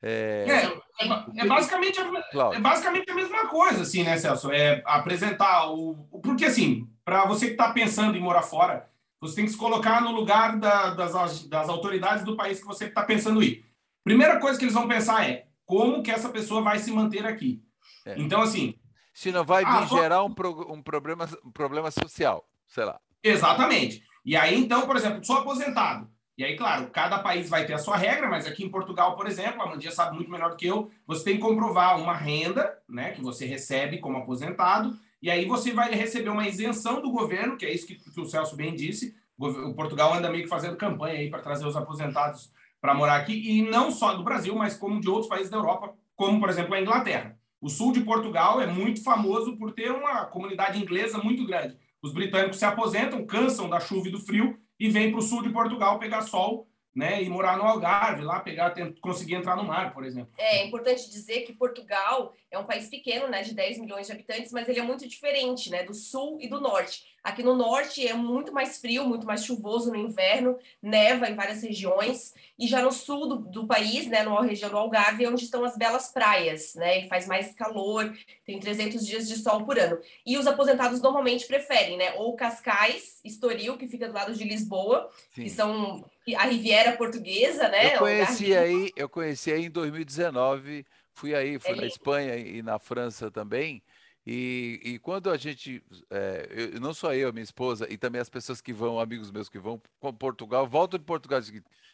É, 0.02 0.46
é, 0.48 1.06
é, 1.06 1.42
é 1.42 1.46
basicamente, 1.46 2.00
a, 2.00 2.54
é 2.54 2.60
basicamente 2.60 3.12
a 3.12 3.16
mesma 3.16 3.48
coisa, 3.48 3.82
assim, 3.82 4.04
né, 4.04 4.18
Celso? 4.18 4.52
É 4.52 4.82
apresentar 4.86 5.70
o. 5.72 5.96
Porque, 6.24 6.46
assim, 6.46 6.88
para 7.04 7.26
você 7.26 7.48
que 7.48 7.52
está 7.54 7.72
pensando 7.72 8.18
em 8.18 8.22
morar 8.22 8.44
fora, 8.44 8.90
você 9.20 9.36
tem 9.36 9.46
que 9.46 9.52
se 9.52 9.58
colocar 9.58 10.02
no 10.02 10.12
lugar 10.12 10.58
da, 10.58 10.92
das, 10.92 11.48
das 11.48 11.70
autoridades 11.70 12.24
do 12.24 12.38
país 12.38 12.60
que 12.60 12.66
você 12.66 12.86
está 12.86 13.04
pensando 13.04 13.44
ir. 13.44 13.66
Primeira 14.04 14.40
coisa 14.40 14.58
que 14.58 14.64
eles 14.64 14.74
vão 14.74 14.88
pensar 14.88 15.30
é 15.30 15.48
como 15.66 16.02
que 16.02 16.12
essa 16.12 16.30
pessoa 16.30 16.62
vai 16.62 16.80
se 16.80 16.92
manter 16.92 17.26
aqui. 17.26 17.62
É. 18.06 18.16
Então, 18.18 18.42
assim. 18.42 18.76
Se 19.14 19.32
não 19.32 19.44
vai 19.44 19.64
ah, 19.66 19.86
gerar 19.86 20.24
um, 20.24 20.34
pro, 20.34 20.72
um, 20.72 20.82
problema, 20.82 21.28
um 21.44 21.52
problema 21.52 21.92
social, 21.92 22.48
sei 22.68 22.86
lá. 22.86 23.00
Exatamente. 23.22 24.02
E 24.24 24.36
aí, 24.38 24.58
então, 24.58 24.88
por 24.88 24.96
exemplo, 24.96 25.24
sou 25.26 25.38
aposentado. 25.38 26.10
E 26.40 26.44
aí, 26.46 26.56
claro, 26.56 26.88
cada 26.88 27.20
país 27.20 27.50
vai 27.50 27.66
ter 27.66 27.74
a 27.74 27.78
sua 27.78 27.98
regra, 27.98 28.30
mas 28.30 28.48
aqui 28.48 28.64
em 28.64 28.70
Portugal, 28.70 29.18
por 29.18 29.28
exemplo, 29.28 29.62
a 29.62 29.66
Mandia 29.66 29.92
sabe 29.92 30.16
muito 30.16 30.32
melhor 30.32 30.52
do 30.52 30.56
que 30.56 30.68
eu, 30.68 30.90
você 31.06 31.26
tem 31.26 31.36
que 31.36 31.42
comprovar 31.42 32.00
uma 32.00 32.14
renda, 32.14 32.78
né, 32.88 33.12
que 33.12 33.20
você 33.20 33.46
recebe 33.46 33.98
como 33.98 34.20
aposentado, 34.20 34.98
e 35.22 35.30
aí 35.30 35.44
você 35.44 35.74
vai 35.74 35.92
receber 35.94 36.30
uma 36.30 36.48
isenção 36.48 37.02
do 37.02 37.12
governo, 37.12 37.58
que 37.58 37.66
é 37.66 37.74
isso 37.74 37.86
que, 37.86 37.96
que 37.96 38.22
o 38.22 38.26
Celso 38.26 38.56
bem 38.56 38.74
disse. 38.74 39.14
O 39.38 39.74
Portugal 39.74 40.14
anda 40.14 40.32
meio 40.32 40.44
que 40.44 40.50
fazendo 40.50 40.78
campanha 40.78 41.20
aí 41.20 41.30
para 41.30 41.42
trazer 41.42 41.68
os 41.68 41.76
aposentados 41.76 42.54
para 42.80 42.94
morar 42.94 43.18
aqui, 43.18 43.34
e 43.34 43.62
não 43.62 43.92
só 43.92 44.14
do 44.14 44.24
Brasil, 44.24 44.56
mas 44.56 44.78
como 44.78 45.02
de 45.02 45.10
outros 45.10 45.28
países 45.28 45.50
da 45.50 45.58
Europa, 45.58 45.94
como, 46.16 46.40
por 46.40 46.50
exemplo, 46.50 46.74
a 46.74 46.80
Inglaterra. 46.80 47.38
O 47.60 47.68
sul 47.68 47.92
de 47.92 48.00
Portugal 48.00 48.62
é 48.62 48.66
muito 48.66 49.04
famoso 49.04 49.58
por 49.58 49.74
ter 49.74 49.92
uma 49.92 50.24
comunidade 50.24 50.82
inglesa 50.82 51.18
muito 51.18 51.46
grande. 51.46 51.76
Os 52.02 52.14
britânicos 52.14 52.60
se 52.60 52.64
aposentam, 52.64 53.26
cansam 53.26 53.70
da 53.70 53.82
chuva 53.82 54.08
e 54.08 54.12
do 54.12 54.22
frio 54.22 54.58
e 54.80 54.90
vêm 54.90 55.12
para 55.12 55.20
o 55.20 55.24
sul 55.24 55.44
de 55.44 55.50
Portugal 55.50 56.00
pegar 56.00 56.22
sol 56.22 56.68
né, 56.96 57.22
e 57.22 57.30
morar 57.30 57.58
no 57.58 57.64
Algarve, 57.64 58.24
lá 58.24 58.40
pegar, 58.40 58.74
conseguir 59.00 59.36
entrar 59.36 59.56
no 59.56 59.64
mar, 59.64 59.94
por 59.94 60.04
exemplo. 60.04 60.32
É 60.38 60.66
importante 60.66 61.10
dizer 61.10 61.42
que 61.42 61.54
Portugal 61.54 62.34
é 62.50 62.58
um 62.58 62.66
país 62.66 62.90
pequeno, 62.90 63.28
né, 63.28 63.42
de 63.42 63.54
10 63.54 63.80
milhões 63.80 64.08
de 64.08 64.14
habitantes, 64.14 64.52
mas 64.52 64.68
ele 64.68 64.80
é 64.80 64.84
muito 64.84 65.08
diferente, 65.08 65.70
né, 65.70 65.84
do 65.84 65.94
sul 65.94 66.38
e 66.42 66.50
do 66.50 66.60
norte. 66.60 67.04
Aqui 67.24 67.44
no 67.44 67.56
norte 67.56 68.08
é 68.08 68.14
muito 68.14 68.54
mais 68.54 68.80
frio, 68.80 69.06
muito 69.06 69.26
mais 69.26 69.44
chuvoso 69.44 69.92
no 69.92 69.96
inverno, 69.96 70.58
neva 70.82 71.30
em 71.30 71.36
várias 71.36 71.62
regiões. 71.62 72.34
E 72.58 72.68
já 72.68 72.82
no 72.82 72.92
sul 72.92 73.28
do, 73.28 73.36
do 73.38 73.68
país, 73.68 74.08
né, 74.08 74.24
na 74.24 74.42
região 74.42 74.70
do 74.70 74.78
Algarve, 74.78 75.24
é 75.24 75.30
onde 75.30 75.44
estão 75.44 75.64
as 75.64 75.78
belas 75.78 76.12
praias, 76.12 76.76
né, 76.76 77.06
e 77.06 77.08
faz 77.08 77.28
mais 77.28 77.54
calor, 77.54 78.14
tem 78.46 78.60
300 78.60 79.06
dias 79.06 79.28
de 79.28 79.36
sol 79.38 79.66
por 79.66 79.78
ano. 79.80 80.00
E 80.26 80.38
os 80.38 80.48
aposentados 80.48 81.02
normalmente 81.02 81.46
preferem, 81.46 81.98
né, 81.98 82.14
ou 82.16 82.36
Cascais, 82.36 83.20
Estoril, 83.24 83.78
que 83.78 83.88
fica 83.88 84.08
do 84.08 84.14
lado 84.14 84.34
de 84.34 84.44
Lisboa, 84.44 85.10
Sim. 85.34 85.44
que 85.44 85.50
são 85.50 86.04
a 86.36 86.46
Riviera 86.46 86.96
Portuguesa, 86.98 87.68
né? 87.70 87.96
Eu 87.96 88.00
conheci 88.00 88.56
aí, 88.56 88.92
eu 88.96 89.10
conheci 89.10 89.52
aí 89.52 89.66
em 89.66 89.70
2019, 89.70 90.86
fui 91.14 91.34
aí, 91.34 91.60
fui 91.60 91.72
é 91.72 91.76
na 91.76 91.86
Espanha 91.86 92.36
e 92.36 92.62
na 92.62 92.78
França 92.78 93.32
também. 93.32 93.82
E, 94.32 94.80
e 94.84 95.00
quando 95.00 95.32
a 95.32 95.38
gente, 95.38 95.84
é, 96.12 96.48
eu, 96.52 96.80
não 96.80 96.94
só 96.94 97.16
eu, 97.16 97.34
minha 97.34 97.44
esposa, 97.44 97.88
e 97.90 97.98
também 97.98 98.22
as 98.22 98.30
pessoas 98.30 98.62
que 98.62 98.72
vão, 98.72 99.00
amigos 99.00 99.32
meus 99.32 99.50
que 99.50 99.58
vão 99.58 99.82
para 100.00 100.14
Portugal, 100.14 100.68
voltam 100.68 101.00
de 101.00 101.06
Portugal 101.06 101.42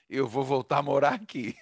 e 0.09 0.17
eu 0.17 0.27
vou 0.27 0.43
voltar 0.43 0.79
a 0.79 0.83
morar 0.83 1.13
aqui. 1.13 1.55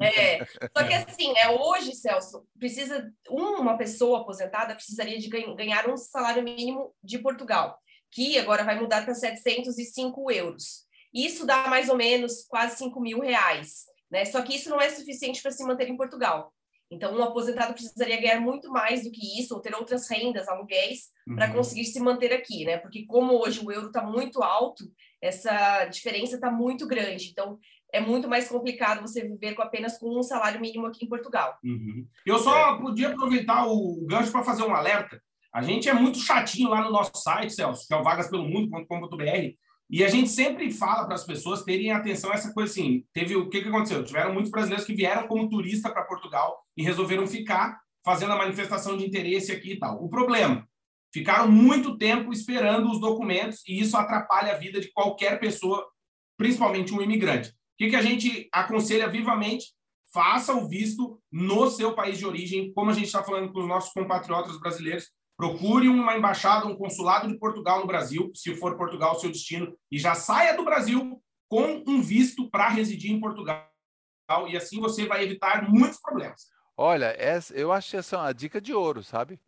É, 0.00 0.44
só 0.46 0.86
que 0.86 0.94
assim, 0.94 1.36
é, 1.36 1.50
hoje, 1.50 1.96
Celso, 1.96 2.46
precisa, 2.56 3.12
uma 3.28 3.76
pessoa 3.76 4.20
aposentada 4.20 4.76
precisaria 4.76 5.18
de 5.18 5.28
ganhar 5.28 5.90
um 5.90 5.96
salário 5.96 6.44
mínimo 6.44 6.94
de 7.02 7.18
Portugal, 7.18 7.76
que 8.08 8.38
agora 8.38 8.62
vai 8.62 8.78
mudar 8.78 9.04
para 9.04 9.16
705 9.16 10.30
euros. 10.30 10.86
Isso 11.12 11.44
dá 11.44 11.66
mais 11.66 11.88
ou 11.88 11.96
menos 11.96 12.44
quase 12.46 12.76
5 12.76 13.00
mil 13.00 13.18
reais. 13.18 13.86
Né? 14.08 14.24
Só 14.26 14.42
que 14.42 14.54
isso 14.54 14.70
não 14.70 14.80
é 14.80 14.90
suficiente 14.90 15.42
para 15.42 15.50
se 15.50 15.64
manter 15.64 15.88
em 15.88 15.96
Portugal. 15.96 16.54
Então, 16.90 17.16
um 17.16 17.22
aposentado 17.22 17.72
precisaria 17.72 18.20
ganhar 18.20 18.40
muito 18.40 18.70
mais 18.70 19.04
do 19.04 19.10
que 19.10 19.40
isso, 19.40 19.54
ou 19.54 19.60
ter 19.60 19.74
outras 19.74 20.08
rendas, 20.08 20.46
aluguéis, 20.48 21.08
uhum. 21.26 21.34
para 21.34 21.52
conseguir 21.52 21.84
se 21.86 21.98
manter 21.98 22.32
aqui, 22.32 22.64
né? 22.64 22.78
Porque 22.78 23.04
como 23.06 23.34
hoje 23.34 23.64
o 23.64 23.72
euro 23.72 23.88
está 23.88 24.02
muito 24.02 24.42
alto, 24.42 24.84
essa 25.20 25.86
diferença 25.86 26.36
está 26.36 26.50
muito 26.50 26.86
grande. 26.86 27.30
Então, 27.30 27.58
é 27.92 28.00
muito 28.00 28.28
mais 28.28 28.48
complicado 28.48 29.00
você 29.00 29.22
viver 29.22 29.54
com 29.54 29.62
apenas 29.62 29.96
com 29.98 30.18
um 30.18 30.22
salário 30.22 30.60
mínimo 30.60 30.86
aqui 30.86 31.04
em 31.04 31.08
Portugal. 31.08 31.56
Uhum. 31.64 32.06
Eu 32.26 32.38
só 32.38 32.76
podia 32.78 33.08
aproveitar 33.08 33.66
o 33.66 34.04
gancho 34.06 34.32
para 34.32 34.44
fazer 34.44 34.64
um 34.64 34.74
alerta. 34.74 35.22
A 35.52 35.62
gente 35.62 35.88
é 35.88 35.94
muito 35.94 36.18
chatinho 36.18 36.68
lá 36.68 36.82
no 36.82 36.90
nosso 36.90 37.12
site, 37.14 37.54
Celso, 37.54 37.86
que 37.86 37.94
é 37.94 37.96
o 37.96 38.02
vagaspelomundo.com.br, 38.02 39.54
e 39.90 40.02
a 40.02 40.08
gente 40.08 40.30
sempre 40.30 40.70
fala 40.70 41.04
para 41.04 41.14
as 41.14 41.24
pessoas 41.24 41.62
terem 41.62 41.92
atenção 41.92 42.30
a 42.30 42.34
essa 42.34 42.52
coisa 42.52 42.72
assim. 42.72 43.04
Teve 43.12 43.36
o 43.36 43.48
que, 43.48 43.62
que 43.62 43.68
aconteceu? 43.68 44.02
Tiveram 44.02 44.32
muitos 44.32 44.50
brasileiros 44.50 44.86
que 44.86 44.94
vieram 44.94 45.28
como 45.28 45.48
turista 45.48 45.90
para 45.90 46.04
Portugal 46.04 46.64
e 46.76 46.82
resolveram 46.82 47.26
ficar 47.26 47.78
fazendo 48.04 48.32
a 48.32 48.38
manifestação 48.38 48.96
de 48.96 49.06
interesse 49.06 49.52
aqui 49.52 49.72
e 49.72 49.78
tal. 49.78 50.02
O 50.02 50.08
problema, 50.08 50.66
ficaram 51.12 51.50
muito 51.50 51.96
tempo 51.96 52.32
esperando 52.32 52.90
os 52.90 53.00
documentos 53.00 53.62
e 53.68 53.80
isso 53.80 53.96
atrapalha 53.96 54.52
a 54.52 54.58
vida 54.58 54.80
de 54.80 54.90
qualquer 54.92 55.38
pessoa, 55.38 55.86
principalmente 56.36 56.92
um 56.92 57.00
imigrante. 57.00 57.50
O 57.50 57.52
que, 57.78 57.90
que 57.90 57.96
a 57.96 58.02
gente 58.02 58.48
aconselha 58.52 59.08
vivamente? 59.08 59.72
Faça 60.12 60.52
o 60.54 60.68
visto 60.68 61.20
no 61.30 61.70
seu 61.70 61.94
país 61.94 62.18
de 62.18 62.26
origem, 62.26 62.72
como 62.72 62.90
a 62.90 62.94
gente 62.94 63.06
está 63.06 63.22
falando 63.22 63.52
com 63.52 63.60
os 63.60 63.68
nossos 63.68 63.92
compatriotas 63.92 64.58
brasileiros, 64.58 65.10
Procure 65.36 65.88
uma 65.88 66.16
embaixada, 66.16 66.66
um 66.66 66.76
consulado 66.76 67.26
de 67.28 67.38
Portugal 67.38 67.80
no 67.80 67.86
Brasil, 67.86 68.30
se 68.34 68.54
for 68.54 68.76
Portugal 68.76 69.12
o 69.12 69.18
seu 69.18 69.30
destino, 69.30 69.76
e 69.90 69.98
já 69.98 70.14
saia 70.14 70.56
do 70.56 70.64
Brasil 70.64 71.20
com 71.48 71.82
um 71.86 72.00
visto 72.00 72.48
para 72.50 72.68
residir 72.68 73.10
em 73.10 73.20
Portugal. 73.20 73.68
E 74.48 74.56
assim 74.56 74.80
você 74.80 75.06
vai 75.06 75.24
evitar 75.24 75.68
muitos 75.68 76.00
problemas. 76.00 76.46
Olha, 76.76 77.14
essa, 77.18 77.54
eu 77.54 77.72
acho 77.72 77.90
que 77.90 77.96
essa 77.96 78.16
é 78.16 78.18
uma 78.18 78.34
dica 78.34 78.60
de 78.60 78.72
ouro, 78.72 79.02
sabe? 79.02 79.40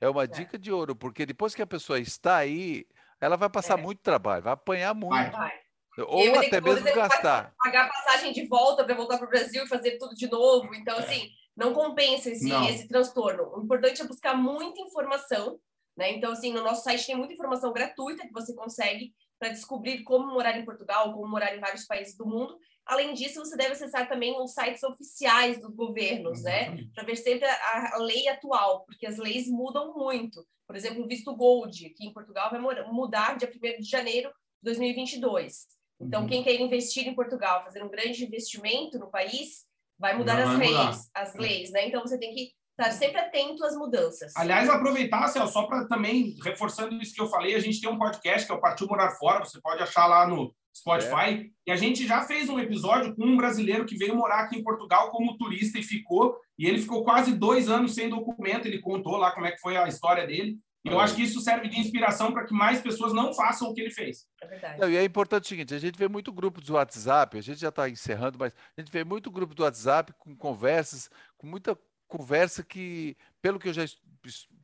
É 0.00 0.08
uma 0.08 0.24
é. 0.24 0.26
dica 0.26 0.58
de 0.58 0.70
ouro, 0.70 0.94
porque 0.94 1.24
depois 1.24 1.54
que 1.54 1.62
a 1.62 1.66
pessoa 1.66 1.98
está 1.98 2.36
aí, 2.36 2.86
ela 3.20 3.36
vai 3.36 3.48
passar 3.48 3.78
é. 3.78 3.82
muito 3.82 4.02
trabalho, 4.02 4.42
vai 4.42 4.52
apanhar 4.52 4.94
muito. 4.94 5.32
Vai. 5.32 5.52
Ou 5.98 6.38
até 6.38 6.60
mesmo 6.60 6.84
gastar. 6.94 7.54
Pagar 7.56 7.88
passagem 7.88 8.32
de 8.32 8.46
volta 8.46 8.84
para 8.84 8.94
voltar 8.94 9.16
para 9.16 9.26
o 9.26 9.30
Brasil 9.30 9.64
e 9.64 9.68
fazer 9.68 9.96
tudo 9.96 10.14
de 10.14 10.30
novo. 10.30 10.74
Então, 10.74 10.94
é. 10.96 10.98
assim, 10.98 11.30
não 11.56 11.72
compensa 11.72 12.30
esse, 12.30 12.50
esse 12.50 12.86
transtorno. 12.86 13.50
O 13.56 13.62
importante 13.62 14.02
é 14.02 14.06
buscar 14.06 14.36
muita 14.36 14.80
informação, 14.80 15.58
né? 15.96 16.12
Então, 16.12 16.32
assim, 16.32 16.52
no 16.52 16.62
nosso 16.62 16.84
site 16.84 17.06
tem 17.06 17.16
muita 17.16 17.32
informação 17.32 17.72
gratuita 17.72 18.26
que 18.26 18.32
você 18.32 18.54
consegue 18.54 19.14
para 19.38 19.48
descobrir 19.48 20.02
como 20.02 20.32
morar 20.32 20.58
em 20.58 20.64
Portugal, 20.64 21.12
como 21.12 21.28
morar 21.28 21.56
em 21.56 21.60
vários 21.60 21.86
países 21.86 22.16
do 22.16 22.26
mundo. 22.26 22.58
Além 22.84 23.14
disso, 23.14 23.40
você 23.40 23.56
deve 23.56 23.72
acessar 23.72 24.08
também 24.08 24.38
os 24.40 24.52
sites 24.52 24.82
oficiais 24.82 25.60
dos 25.60 25.74
governos, 25.74 26.42
né? 26.42 26.76
Para 26.94 27.04
ver 27.04 27.16
sempre 27.16 27.46
a, 27.46 27.94
a, 27.94 27.98
lei 27.98 28.28
atual, 28.28 28.84
porque 28.84 29.06
as 29.06 29.16
leis 29.16 29.48
mudam 29.48 29.94
muito. 29.94 30.46
Por 30.66 30.76
exemplo, 30.76 31.04
o 31.04 31.08
visto 31.08 31.34
Gold, 31.34 31.90
que 31.90 32.06
em 32.06 32.12
Portugal 32.12 32.50
vai 32.50 32.60
mudar 32.60 33.36
dia 33.36 33.50
1 33.50 33.80
de 33.80 33.88
janeiro 33.88 34.28
de 34.28 34.64
2022. 34.64 35.66
Então, 36.00 36.22
uhum. 36.22 36.28
quem 36.28 36.42
quer 36.42 36.60
investir 36.60 37.06
em 37.08 37.14
Portugal, 37.14 37.64
fazer 37.64 37.82
um 37.82 37.88
grande 37.88 38.24
investimento 38.24 38.98
no 38.98 39.10
país, 39.10 39.66
vai 39.98 40.16
mudar 40.16 40.38
as 40.38 40.48
vai 40.48 40.58
leis, 40.58 40.74
mudar. 40.74 40.98
as 41.14 41.34
leis, 41.34 41.70
né? 41.70 41.88
Então 41.88 42.00
você 42.02 42.18
tem 42.18 42.34
que 42.34 42.50
estar 42.78 42.92
sempre 42.92 43.20
atento 43.20 43.64
às 43.64 43.74
mudanças. 43.74 44.34
Aliás, 44.36 44.68
aproveitar, 44.68 45.28
Céu, 45.28 45.46
só 45.46 45.66
para 45.66 45.86
também, 45.86 46.36
reforçando 46.44 46.94
isso 47.00 47.14
que 47.14 47.20
eu 47.20 47.28
falei, 47.28 47.54
a 47.54 47.60
gente 47.60 47.80
tem 47.80 47.90
um 47.90 47.98
podcast 47.98 48.46
que 48.46 48.52
é 48.52 48.54
o 48.54 48.60
Partiu 48.60 48.86
Morar 48.86 49.12
Fora, 49.12 49.44
você 49.44 49.60
pode 49.60 49.82
achar 49.82 50.06
lá 50.06 50.26
no 50.26 50.54
Spotify, 50.76 51.30
é. 51.30 51.46
e 51.66 51.72
a 51.72 51.76
gente 51.76 52.06
já 52.06 52.22
fez 52.22 52.50
um 52.50 52.60
episódio 52.60 53.16
com 53.16 53.24
um 53.24 53.36
brasileiro 53.36 53.86
que 53.86 53.96
veio 53.96 54.14
morar 54.14 54.40
aqui 54.40 54.58
em 54.58 54.62
Portugal 54.62 55.10
como 55.10 55.38
turista 55.38 55.78
e 55.78 55.82
ficou, 55.82 56.36
e 56.58 56.66
ele 56.66 56.78
ficou 56.78 57.02
quase 57.02 57.34
dois 57.34 57.70
anos 57.70 57.94
sem 57.94 58.10
documento, 58.10 58.66
ele 58.66 58.80
contou 58.80 59.16
lá 59.16 59.30
como 59.30 59.46
é 59.46 59.52
que 59.52 59.60
foi 59.60 59.76
a 59.76 59.88
história 59.88 60.26
dele, 60.26 60.58
e 60.86 60.92
eu 60.92 61.00
acho 61.00 61.16
que 61.16 61.22
isso 61.22 61.40
serve 61.40 61.68
de 61.68 61.80
inspiração 61.80 62.32
para 62.32 62.44
que 62.44 62.54
mais 62.54 62.80
pessoas 62.80 63.12
não 63.12 63.34
façam 63.34 63.68
o 63.68 63.74
que 63.74 63.80
ele 63.80 63.90
fez. 63.90 64.26
É 64.40 64.46
verdade. 64.46 64.80
Não, 64.80 64.88
e 64.88 64.96
é 64.96 65.04
importante 65.04 65.44
o 65.44 65.48
seguinte: 65.48 65.74
a 65.74 65.78
gente 65.78 65.98
vê 65.98 66.06
muito 66.06 66.32
grupo 66.32 66.60
do 66.60 66.74
WhatsApp, 66.74 67.36
a 67.36 67.40
gente 67.40 67.60
já 67.60 67.70
está 67.70 67.88
encerrando, 67.88 68.38
mas 68.38 68.54
a 68.76 68.80
gente 68.80 68.92
vê 68.92 69.02
muito 69.02 69.30
grupo 69.30 69.54
do 69.54 69.64
WhatsApp 69.64 70.12
com 70.18 70.36
conversas, 70.36 71.10
com 71.36 71.46
muita 71.46 71.76
conversa 72.06 72.62
que, 72.62 73.16
pelo 73.42 73.58
que 73.58 73.68
eu 73.68 73.72
já 73.72 73.84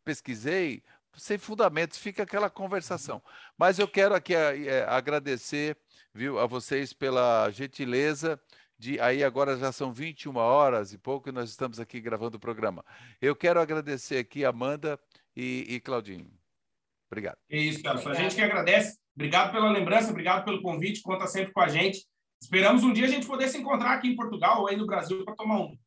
pesquisei, 0.04 0.82
sem 1.16 1.38
fundamentos, 1.38 1.98
fica 1.98 2.22
aquela 2.22 2.48
conversação. 2.48 3.20
Mas 3.58 3.78
eu 3.78 3.88
quero 3.88 4.14
aqui 4.14 4.35
é, 4.35 4.85
agradecer 4.88 5.76
viu, 6.14 6.38
a 6.38 6.46
vocês 6.46 6.92
pela 6.92 7.50
gentileza 7.50 8.40
de 8.78 8.98
aí 9.00 9.22
agora 9.22 9.56
já 9.56 9.70
são 9.70 9.92
21 9.92 10.37
horas 10.37 10.92
e 10.92 10.98
pouco 10.98 11.28
e 11.28 11.32
nós 11.32 11.48
estamos 11.48 11.78
aqui 11.78 12.00
gravando 12.00 12.37
o 12.37 12.40
programa. 12.40 12.85
Eu 13.20 13.37
quero 13.37 13.61
agradecer 13.61 14.18
aqui 14.18 14.44
a 14.44 14.48
Amanda 14.48 14.98
e, 15.36 15.66
e 15.68 15.80
Claudinho. 15.80 16.30
Obrigado. 17.10 17.36
É 17.50 17.58
isso, 17.58 17.82
Carlos. 17.82 18.06
A 18.06 18.14
gente 18.14 18.34
que 18.34 18.40
agradece. 18.40 18.98
Obrigado 19.14 19.52
pela 19.52 19.70
lembrança, 19.70 20.10
obrigado 20.10 20.44
pelo 20.44 20.62
convite, 20.62 21.02
conta 21.02 21.26
sempre 21.26 21.52
com 21.52 21.60
a 21.60 21.68
gente. 21.68 22.06
Esperamos 22.40 22.82
um 22.82 22.92
dia 22.92 23.04
a 23.04 23.08
gente 23.08 23.26
poder 23.26 23.48
se 23.48 23.58
encontrar 23.58 23.92
aqui 23.92 24.08
em 24.08 24.16
Portugal 24.16 24.62
ou 24.62 24.68
aí 24.68 24.76
no 24.76 24.86
Brasil 24.86 25.24
para 25.24 25.34
tomar 25.34 25.60
um. 25.60 25.78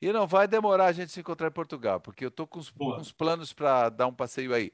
E 0.00 0.12
não 0.12 0.26
vai 0.26 0.46
demorar 0.46 0.86
a 0.86 0.92
gente 0.92 1.10
se 1.10 1.20
encontrar 1.20 1.48
em 1.48 1.52
Portugal, 1.52 1.98
porque 2.00 2.24
eu 2.24 2.28
estou 2.28 2.46
com 2.46 2.58
uns, 2.58 3.10
planos 3.10 3.54
para 3.54 3.88
dar 3.88 4.06
um 4.06 4.14
passeio 4.14 4.52
aí. 4.52 4.70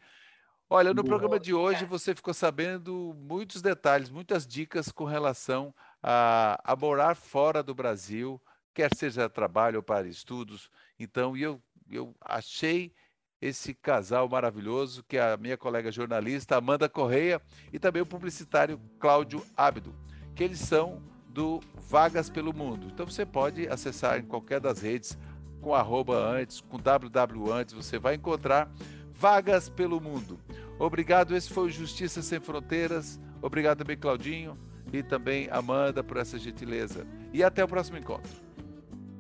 Olha, 0.69 0.91
no 0.93 1.03
Boa. 1.03 1.07
programa 1.07 1.39
de 1.39 1.55
hoje 1.55 1.85
você 1.85 2.15
ficou 2.15 2.35
sabendo 2.35 3.15
muitos 3.17 3.63
detalhes, 3.63 4.11
muitas 4.11 4.47
dicas 4.47 4.91
com 4.91 5.05
relação 5.05 5.73
a, 6.03 6.61
a 6.65 6.75
morar 6.75 7.15
fora 7.15 7.63
do 7.63 7.75
Brasil, 7.75 8.43
quer 8.75 8.93
seja 8.95 9.29
trabalho 9.29 9.77
ou 9.77 9.83
para 9.83 10.09
estudos. 10.09 10.69
Então, 10.99 11.37
eu, 11.37 11.63
eu 11.89 12.15
achei 12.21 12.93
esse 13.41 13.73
casal 13.73 14.29
maravilhoso, 14.29 15.03
que 15.09 15.17
é 15.17 15.33
a 15.33 15.37
minha 15.37 15.57
colega 15.57 15.91
jornalista 15.91 16.57
Amanda 16.57 16.89
Correia 16.89 17.41
e 17.73 17.79
também 17.79 18.03
o 18.03 18.07
publicitário 18.07 18.81
Cláudio 18.99 19.43
Ábido, 19.57 19.95
que 20.35 20.45
eles 20.45 20.59
são 20.59 21.03
do 21.29 21.61
Vagas 21.89 22.29
pelo 22.29 22.53
Mundo. 22.53 22.89
Então 22.93 23.07
você 23.07 23.25
pode 23.25 23.67
acessar 23.69 24.19
em 24.19 24.25
qualquer 24.25 24.61
das 24.61 24.81
redes 24.81 25.19
com 25.61 25.75
arroba 25.75 26.17
antes, 26.17 26.61
com 26.61 26.79
www 26.79 27.53
antes, 27.53 27.75
você 27.75 27.99
vai 27.99 28.15
encontrar 28.15 28.71
Vagas 29.13 29.69
pelo 29.69 30.01
Mundo. 30.01 30.39
Obrigado, 30.79 31.37
esse 31.37 31.53
foi 31.53 31.67
o 31.67 31.71
Justiça 31.71 32.23
Sem 32.23 32.41
Fronteiras. 32.41 33.21
Obrigado 33.43 33.79
também, 33.79 33.97
Claudinho, 33.97 34.59
e 34.93 35.03
também 35.03 35.49
Amanda 35.51 36.03
por 36.03 36.17
essa 36.17 36.39
gentileza. 36.39 37.07
E 37.33 37.45
até 37.45 37.63
o 37.63 37.69
próximo 37.69 37.99
encontro. 37.99 38.33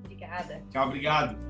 Obrigada. 0.03 0.63
Tchau, 0.71 0.87
obrigado. 0.87 1.50